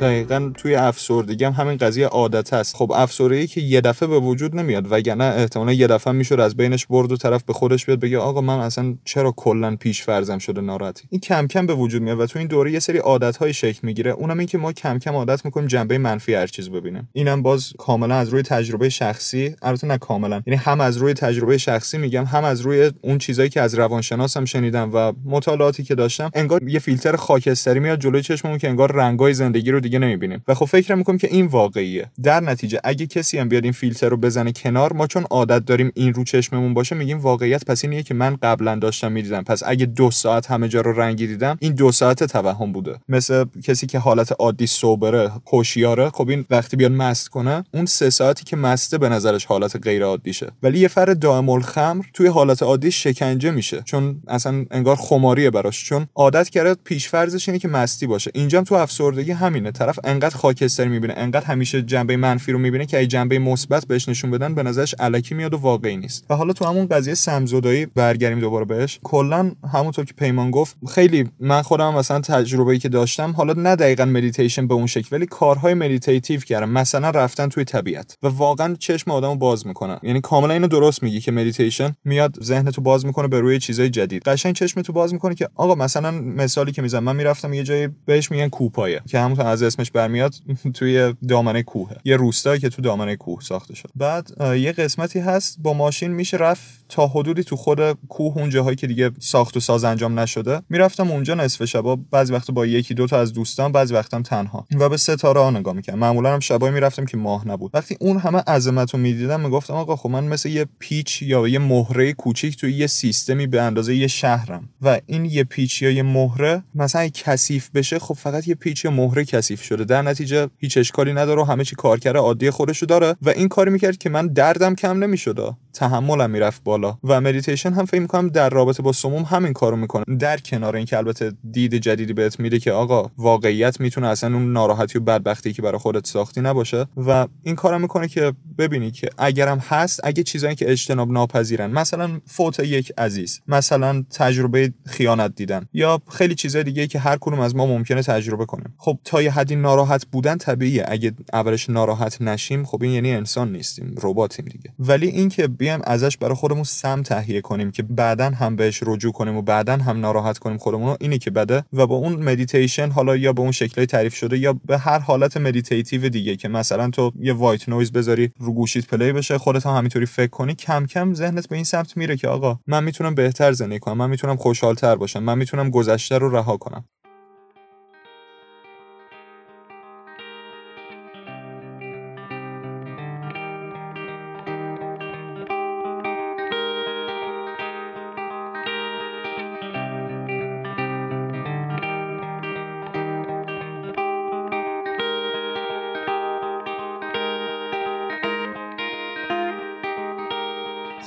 دقیقا 0.00 0.52
توی 0.56 0.74
افسردگی 0.74 1.44
هم 1.44 1.52
همین 1.52 1.76
قضیه 1.76 2.06
عادت 2.06 2.52
است. 2.52 2.76
خب 2.76 2.92
افسردگی 2.92 3.46
که 3.46 3.60
یه 3.60 3.80
دفعه 3.80 4.08
به 4.08 4.18
وجود 4.18 4.56
نمیاد 4.56 4.86
وگرنه 4.90 5.24
احتمالا 5.24 5.72
یه 5.72 5.86
دفعه 5.86 6.12
می‌شد 6.12 6.40
از 6.40 6.56
بینش 6.56 6.86
برد 6.86 7.12
و 7.12 7.16
طرف 7.16 7.42
به 7.42 7.52
خودش 7.52 7.86
بیاد 7.86 8.00
بگه 8.00 8.18
آقا 8.18 8.40
من 8.40 8.58
اصلا 8.58 8.94
چرا 9.04 9.32
کلا 9.36 9.76
پیش 9.76 10.02
فرزم 10.02 10.38
شده 10.38 10.60
ناراحتی؟ 10.60 11.08
این 11.10 11.20
کم 11.20 11.46
کم 11.46 11.66
به 11.66 11.74
وجود 11.74 12.02
میاد 12.02 12.20
و 12.20 12.26
تو 12.26 12.38
این 12.38 12.48
دوره 12.48 12.72
یه 12.72 12.78
سری 12.78 12.98
عادت 12.98 13.36
های 13.36 13.52
شکل 13.52 13.80
می‌گیره. 13.82 14.10
اونم 14.10 14.38
این 14.38 14.48
که 14.48 14.58
ما 14.58 14.72
کم 14.72 14.98
کم 14.98 15.14
عادت 15.14 15.44
می‌کنیم 15.44 15.66
جنبه 15.66 15.98
منفی 15.98 16.34
هر 16.34 16.46
چیز 16.46 16.70
ببینیم. 16.70 17.08
اینم 17.12 17.42
باز 17.42 17.72
کاملا 17.78 18.14
از 18.14 18.28
روی 18.28 18.42
تجربه 18.42 18.88
شخصی 18.88 19.56
البته 19.62 19.86
نه 19.86 19.98
کاملا. 19.98 20.42
یعنی 20.46 20.60
هم 20.60 20.80
از 20.80 20.96
روی 20.96 21.14
تجربه 21.14 21.58
شخصی 21.58 21.98
میگم 21.98 22.24
هم 22.24 22.44
از 22.44 22.60
روی 22.60 22.90
اون 23.02 23.18
چیزایی 23.18 23.48
که 23.48 23.60
از 23.60 23.74
روانشناسم 23.74 24.44
شنیدم 24.44 24.90
و 24.94 25.12
مطالعاتی 25.24 25.82
که 25.82 25.94
داشتم 25.94 26.30
انگار 26.34 26.68
یه 26.68 26.78
فیلتر 26.78 27.16
خاکستری 27.16 27.80
میاد 27.80 28.00
جلوی 28.00 28.22
چشممون 28.22 28.58
که 28.58 28.68
انگار 28.68 28.92
رنگای 28.92 29.34
زندگی 29.34 29.70
رو 29.70 29.80
دیگه 29.88 29.98
نمی‌بینیم. 29.98 30.44
و 30.48 30.54
خب 30.54 30.64
فکر 30.66 30.94
می‌کنم 30.94 31.18
که 31.18 31.28
این 31.30 31.46
واقعیه. 31.46 32.10
در 32.22 32.40
نتیجه 32.40 32.80
اگه 32.84 33.06
کسی 33.06 33.38
هم 33.38 33.48
بیاد 33.48 33.64
این 33.64 33.72
فیلتر 33.72 34.08
رو 34.08 34.16
بزنه 34.16 34.52
کنار 34.52 34.92
ما 34.92 35.06
چون 35.06 35.24
عادت 35.30 35.64
داریم 35.64 35.92
این 35.94 36.14
رو 36.14 36.24
چشممون 36.24 36.74
باشه 36.74 36.94
میگیم 36.94 37.18
واقعیت 37.18 37.64
پس 37.64 37.84
اینیه 37.84 38.02
که 38.02 38.14
من 38.14 38.36
قبلا 38.42 38.74
داشتم 38.76 39.12
می‌دیدم. 39.12 39.42
پس 39.42 39.62
اگه 39.66 39.86
دو 39.86 40.10
ساعت 40.10 40.50
همه 40.50 40.68
جا 40.68 40.80
رو 40.80 41.00
رنگی 41.00 41.26
دیدم 41.26 41.56
این 41.60 41.74
دو 41.74 41.92
ساعت 41.92 42.24
توهم 42.24 42.72
بوده. 42.72 42.94
مثل 43.08 43.44
کسی 43.62 43.86
که 43.86 43.98
حالت 43.98 44.32
عادی 44.38 44.66
sober 44.66 45.19
ه 45.19 45.30
هوشیاره 45.52 46.10
خب 46.10 46.28
این 46.28 46.44
وقتی 46.50 46.76
بیاد 46.76 46.92
مست 46.92 47.28
کنه 47.28 47.64
اون 47.74 47.86
سه 47.86 48.10
ساعتی 48.10 48.44
که 48.44 48.56
مسته 48.56 48.98
به 48.98 49.08
نظرش 49.08 49.44
حالت 49.44 49.76
غیر 49.82 50.04
عادی 50.04 50.32
شه. 50.32 50.50
ولی 50.62 50.78
یه 50.78 50.88
فرد 50.88 51.18
دائم 51.18 51.48
الخمر 51.48 52.04
توی 52.14 52.26
حالت 52.26 52.62
عادی 52.62 52.90
شکنجه 52.90 53.50
میشه. 53.50 53.82
چون 53.84 54.22
اصلا 54.28 54.64
انگار 54.70 54.96
خماریه 54.96 55.50
براش. 55.50 55.84
چون 55.84 56.06
عادت 56.14 56.48
کرده 56.48 56.74
پیش 56.84 57.08
فرضش 57.08 57.48
اینه 57.48 57.58
که 57.58 57.68
مستی 57.68 58.06
باشه. 58.06 58.30
اینجام 58.34 58.64
تو 58.64 58.74
افسردگی 58.74 59.32
همینه. 59.32 59.72
طرف 59.78 59.98
انقدر 60.04 60.36
خاکستری 60.36 60.88
می‌بینه 60.88 61.14
انقدر 61.16 61.44
همیشه 61.44 61.82
جنبه 61.82 62.16
منفی 62.16 62.52
رو 62.52 62.58
می‌بینه 62.58 62.86
که 62.86 62.98
ای 62.98 63.06
جنبه 63.06 63.38
مثبت 63.38 63.86
بهش 63.86 64.08
نشون 64.08 64.30
بدن 64.30 64.54
به 64.54 64.62
نظرش 64.62 64.94
الکی 64.98 65.34
میاد 65.34 65.54
و 65.54 65.56
واقعی 65.56 65.96
نیست. 65.96 66.26
و 66.30 66.34
حالا 66.34 66.52
تو 66.52 66.64
همون 66.64 66.86
قضیه 66.86 67.14
سمزدایی 67.14 67.86
برگردیم 67.86 68.40
دوباره 68.40 68.64
بهش. 68.64 69.00
کلا 69.04 69.52
همونطور 69.72 70.04
که 70.04 70.14
پیمان 70.14 70.50
گفت 70.50 70.76
خیلی 70.88 71.28
من 71.40 71.62
خودم 71.62 71.94
مثلا 71.94 72.20
تجربه‌ای 72.20 72.78
که 72.78 72.88
داشتم 72.88 73.32
حالا 73.32 73.52
نه 73.52 73.76
دقیقا 73.76 74.04
مدیتیشن 74.04 74.66
به 74.66 74.74
اون 74.74 74.86
شکل 74.86 75.08
ولی 75.12 75.26
کارهای 75.26 75.74
meditative 75.74 76.40
کردم 76.40 76.70
مثلا 76.70 77.10
رفتن 77.10 77.48
توی 77.48 77.64
طبیعت. 77.64 78.18
و 78.22 78.28
واقعا 78.28 78.76
چشم 78.78 79.10
آدمو 79.10 79.36
باز 79.36 79.66
می‌کنه. 79.66 79.98
یعنی 80.02 80.20
کاملا 80.20 80.52
اینو 80.52 80.66
درست 80.66 81.02
میگی 81.02 81.20
که 81.20 81.32
مدیتیشن 81.32 81.96
میاد 82.04 82.42
ذهن 82.42 82.70
تو 82.70 82.80
باز 82.80 83.06
می‌کنه 83.06 83.28
به 83.28 83.40
روی 83.40 83.58
چیزای 83.58 83.90
جدید. 83.90 84.22
قشنگ 84.22 84.54
چشم 84.54 84.82
تو 84.82 84.92
باز 84.92 85.12
می‌کنه 85.12 85.34
که 85.34 85.48
آقا 85.54 85.74
مثلا 85.74 86.10
مثالی 86.10 86.72
که 86.72 86.82
می‌زنم 86.82 87.04
من 87.04 87.16
می‌رفتم 87.16 87.52
یه 87.52 87.62
جایی 87.62 87.88
بهش 88.06 88.30
میگن 88.30 88.48
کوهپایه 88.48 89.00
که 89.08 89.18
همون 89.18 89.40
از 89.40 89.62
اسمش 89.68 89.90
برمیاد 89.90 90.34
توی 90.74 91.14
دامنه 91.28 91.62
کوه. 91.62 91.90
یه 92.04 92.16
روستایی 92.16 92.60
که 92.60 92.68
تو 92.68 92.82
دامنه 92.82 93.16
کوه 93.16 93.40
ساخته 93.40 93.74
شد. 93.74 93.90
بعد 93.96 94.30
یه 94.40 94.72
قسمتی 94.72 95.18
هست 95.18 95.56
با 95.62 95.72
ماشین 95.72 96.10
میشه 96.10 96.36
رفت 96.36 96.84
تا 96.88 97.06
حدودی 97.06 97.44
تو 97.44 97.56
خود 97.56 97.92
کوه 98.08 98.38
اون 98.38 98.50
جاهایی 98.50 98.76
که 98.76 98.86
دیگه 98.86 99.10
ساخت 99.18 99.56
و 99.56 99.60
ساز 99.60 99.84
انجام 99.84 100.18
نشده. 100.18 100.62
می‌رفتم 100.68 101.10
اونجا 101.10 101.34
نصف 101.34 101.64
شبا 101.64 101.96
بعضی 101.96 102.32
وقت 102.32 102.50
با 102.50 102.66
یکی 102.66 102.94
دو 102.94 103.06
تا 103.06 103.20
از 103.20 103.32
دوستان 103.32 103.72
بعضی 103.72 103.94
وقتم 103.94 104.22
تنها. 104.22 104.66
و 104.74 104.88
به 104.88 104.96
ستاره 104.96 105.40
ها 105.40 105.50
نگاه 105.50 105.74
می‌کردم. 105.74 105.98
معمولا 105.98 106.34
هم 106.34 106.40
شبایی 106.40 106.74
می‌رفتم 106.74 107.04
که 107.04 107.16
ماه 107.16 107.48
نبود. 107.48 107.70
وقتی 107.74 107.96
اون 108.00 108.18
همه 108.18 108.38
عظمت 108.38 108.94
رو 108.94 109.00
می‌دیدم 109.00 109.40
می‌گفتم 109.40 109.74
آقا 109.74 109.96
خب 109.96 110.10
من 110.10 110.24
مثل 110.24 110.48
یه 110.48 110.66
پیچ 110.78 111.22
یا 111.22 111.48
یه 111.48 111.58
مهره 111.58 112.12
کوچیک 112.12 112.56
توی 112.56 112.72
یه 112.72 112.86
سیستمی 112.86 113.46
به 113.46 113.62
اندازه 113.62 113.96
یه 113.96 114.06
شهرم. 114.06 114.68
و 114.82 115.00
این 115.06 115.24
یه 115.24 115.44
پیچ 115.44 115.82
یا 115.82 115.90
یه 115.90 116.02
مهره 116.02 116.62
مثلا 116.74 117.08
کثیف 117.08 117.70
بشه 117.70 117.98
خب 117.98 118.14
فقط 118.14 118.48
یه 118.48 118.54
پیچ 118.54 118.84
یا 118.84 118.90
مهره 118.90 119.24
کثیف 119.24 119.57
شده. 119.62 119.84
در 119.84 120.02
نتیجه 120.02 120.48
هیچ 120.58 120.78
اشکالی 120.78 121.12
نداره 121.12 121.42
و 121.42 121.44
همه 121.44 121.64
چی 121.64 121.76
کارکرد 121.76 122.16
عادی 122.16 122.50
خودشو 122.50 122.86
داره 122.86 123.16
و 123.22 123.30
این 123.30 123.48
کاری 123.48 123.70
می‌کرد 123.70 123.98
که 123.98 124.10
من 124.10 124.26
دردم 124.26 124.74
کم 124.74 125.04
نمی‌شد. 125.04 125.54
تحملم 125.78 126.30
می‌رفت 126.30 126.64
بالا 126.64 126.98
و 127.04 127.20
مدیتیشن 127.20 127.72
هم 127.72 127.84
فکر 127.84 128.00
می‌کنم 128.00 128.28
در 128.28 128.50
رابطه 128.50 128.82
با 128.82 128.92
سموم 128.92 129.22
همین 129.22 129.52
کارو 129.52 129.76
می‌کنه. 129.76 130.04
در 130.18 130.36
کنار 130.36 130.76
اینکه 130.76 130.96
البته 130.96 131.32
دید 131.52 131.74
جدیدی 131.74 132.12
بهت 132.12 132.40
میده 132.40 132.58
که 132.58 132.72
آقا 132.72 133.10
واقعیت 133.18 133.80
می‌تونه 133.80 134.06
اصلا 134.06 134.34
اون 134.34 134.52
ناراحتی 134.52 134.98
و 134.98 135.02
بدبختی 135.02 135.52
که 135.52 135.62
برای 135.62 135.78
خودت 135.78 136.06
ساختی 136.06 136.40
نباشه 136.40 136.86
و 136.96 137.26
این 137.42 137.54
کارم 137.54 137.80
می‌کنه 137.80 138.08
که 138.08 138.32
ببینی 138.58 138.90
که 138.90 139.10
اگرم 139.18 139.58
هست 139.58 140.00
اگه 140.04 140.22
چیزایی 140.22 140.54
که 140.54 140.70
اجتناب 140.70 141.12
ناپذیرن 141.12 141.70
مثلا 141.70 142.20
فوت 142.26 142.60
یک 142.60 142.92
عزیز 142.98 143.40
مثلا 143.48 144.04
تجربه 144.10 144.72
خیانت 144.86 145.34
دیدن 145.34 145.66
یا 145.72 146.00
خیلی 146.10 146.34
چیزای 146.34 146.64
دیگه 146.64 146.86
که 146.86 146.98
هر 146.98 147.16
کدوم 147.20 147.40
از 147.40 147.56
ما 147.56 147.66
ممکنه 147.66 148.02
تجربه 148.02 148.46
کنیم. 148.46 148.74
خب 148.76 148.98
تا 149.04 149.22
یه 149.22 149.30
حدی 149.30 149.56
ناراحت 149.56 150.06
بودن 150.06 150.38
طبیعیه. 150.38 150.84
اگه 150.88 151.12
اولش 151.32 151.70
ناراحت 151.70 152.22
نشیم 152.22 152.64
خب 152.64 152.82
این 152.82 152.92
یعنی 152.92 153.12
انسان 153.12 153.52
نیستیم 153.52 153.94
رباتیم 154.02 154.44
دیگه. 154.44 154.72
ولی 154.78 155.06
اینکه 155.06 155.48
بیایم 155.68 155.80
ازش 155.84 156.16
برای 156.16 156.34
خودمون 156.34 156.64
سم 156.64 157.02
تهیه 157.02 157.40
کنیم 157.40 157.70
که 157.70 157.82
بعدا 157.82 158.30
هم 158.30 158.56
بهش 158.56 158.82
رجوع 158.86 159.12
کنیم 159.12 159.36
و 159.36 159.42
بعدا 159.42 159.76
هم 159.76 160.00
ناراحت 160.00 160.38
کنیم 160.38 160.58
خودمون 160.58 160.96
اینه 161.00 161.18
که 161.18 161.30
بده 161.30 161.64
و 161.72 161.86
با 161.86 161.96
اون 161.96 162.12
مدیتیشن 162.12 162.90
حالا 162.90 163.16
یا 163.16 163.32
به 163.32 163.40
اون 163.40 163.52
شکلی 163.52 163.86
تعریف 163.86 164.14
شده 164.14 164.38
یا 164.38 164.52
به 164.52 164.78
هر 164.78 164.98
حالت 164.98 165.36
meditative 165.36 166.08
دیگه 166.08 166.36
که 166.36 166.48
مثلا 166.48 166.90
تو 166.90 167.12
یه 167.20 167.32
white 167.32 167.68
noise 167.68 167.92
بذاری 167.92 168.30
رو 168.38 168.52
گوشیت 168.52 168.86
play 168.86 169.12
بشه 169.12 169.38
خودت 169.38 169.66
هم 169.66 169.76
همینطوری 169.76 170.06
فکر 170.06 170.30
کنی 170.30 170.54
کم 170.54 170.86
کم 170.86 171.14
ذهنت 171.14 171.48
به 171.48 171.56
این 171.56 171.64
سمت 171.64 171.96
میره 171.96 172.16
که 172.16 172.28
آقا 172.28 172.58
من 172.66 172.84
می‌تونم 172.84 173.14
بهتر 173.14 173.52
زندگی 173.52 173.78
کنم 173.78 173.96
من 173.96 174.10
می‌تونم 174.10 174.36
خوشحالتر 174.36 174.96
باشم 174.96 175.22
من 175.22 175.38
می‌تونم 175.38 175.70
گذشته 175.70 176.18
رو 176.18 176.36
رها 176.36 176.56
کنم. 176.56 176.84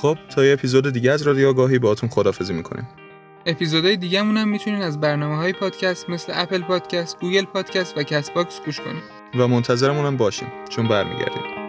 خب 0.02 0.18
تا 0.34 0.44
یه 0.44 0.52
اپیزود 0.52 0.92
دیگه 0.92 1.12
از 1.12 1.22
رادیو 1.22 1.48
آگاهی 1.48 1.78
باهاتون 1.78 2.08
خدافظی 2.08 2.52
می‌کنیم. 2.52 2.88
اپیزودهای 3.46 3.96
دیگه 3.96 4.20
هم 4.20 4.48
می‌تونین 4.48 4.82
از 4.82 5.00
برنامه 5.00 5.36
های 5.36 5.52
پادکست 5.52 6.10
مثل 6.10 6.32
Apple 6.36 6.62
Podcast، 6.62 7.20
Google 7.20 7.44
Podcast 7.44 7.98
و 7.98 8.02
Castbox 8.02 8.60
گوش 8.64 8.80
کنید 8.80 9.02
و 9.38 9.48
منتظرمون 9.48 10.06
هم 10.06 10.16
باشیم 10.16 10.48
چون 10.68 10.88
برمیگردیم. 10.88 11.61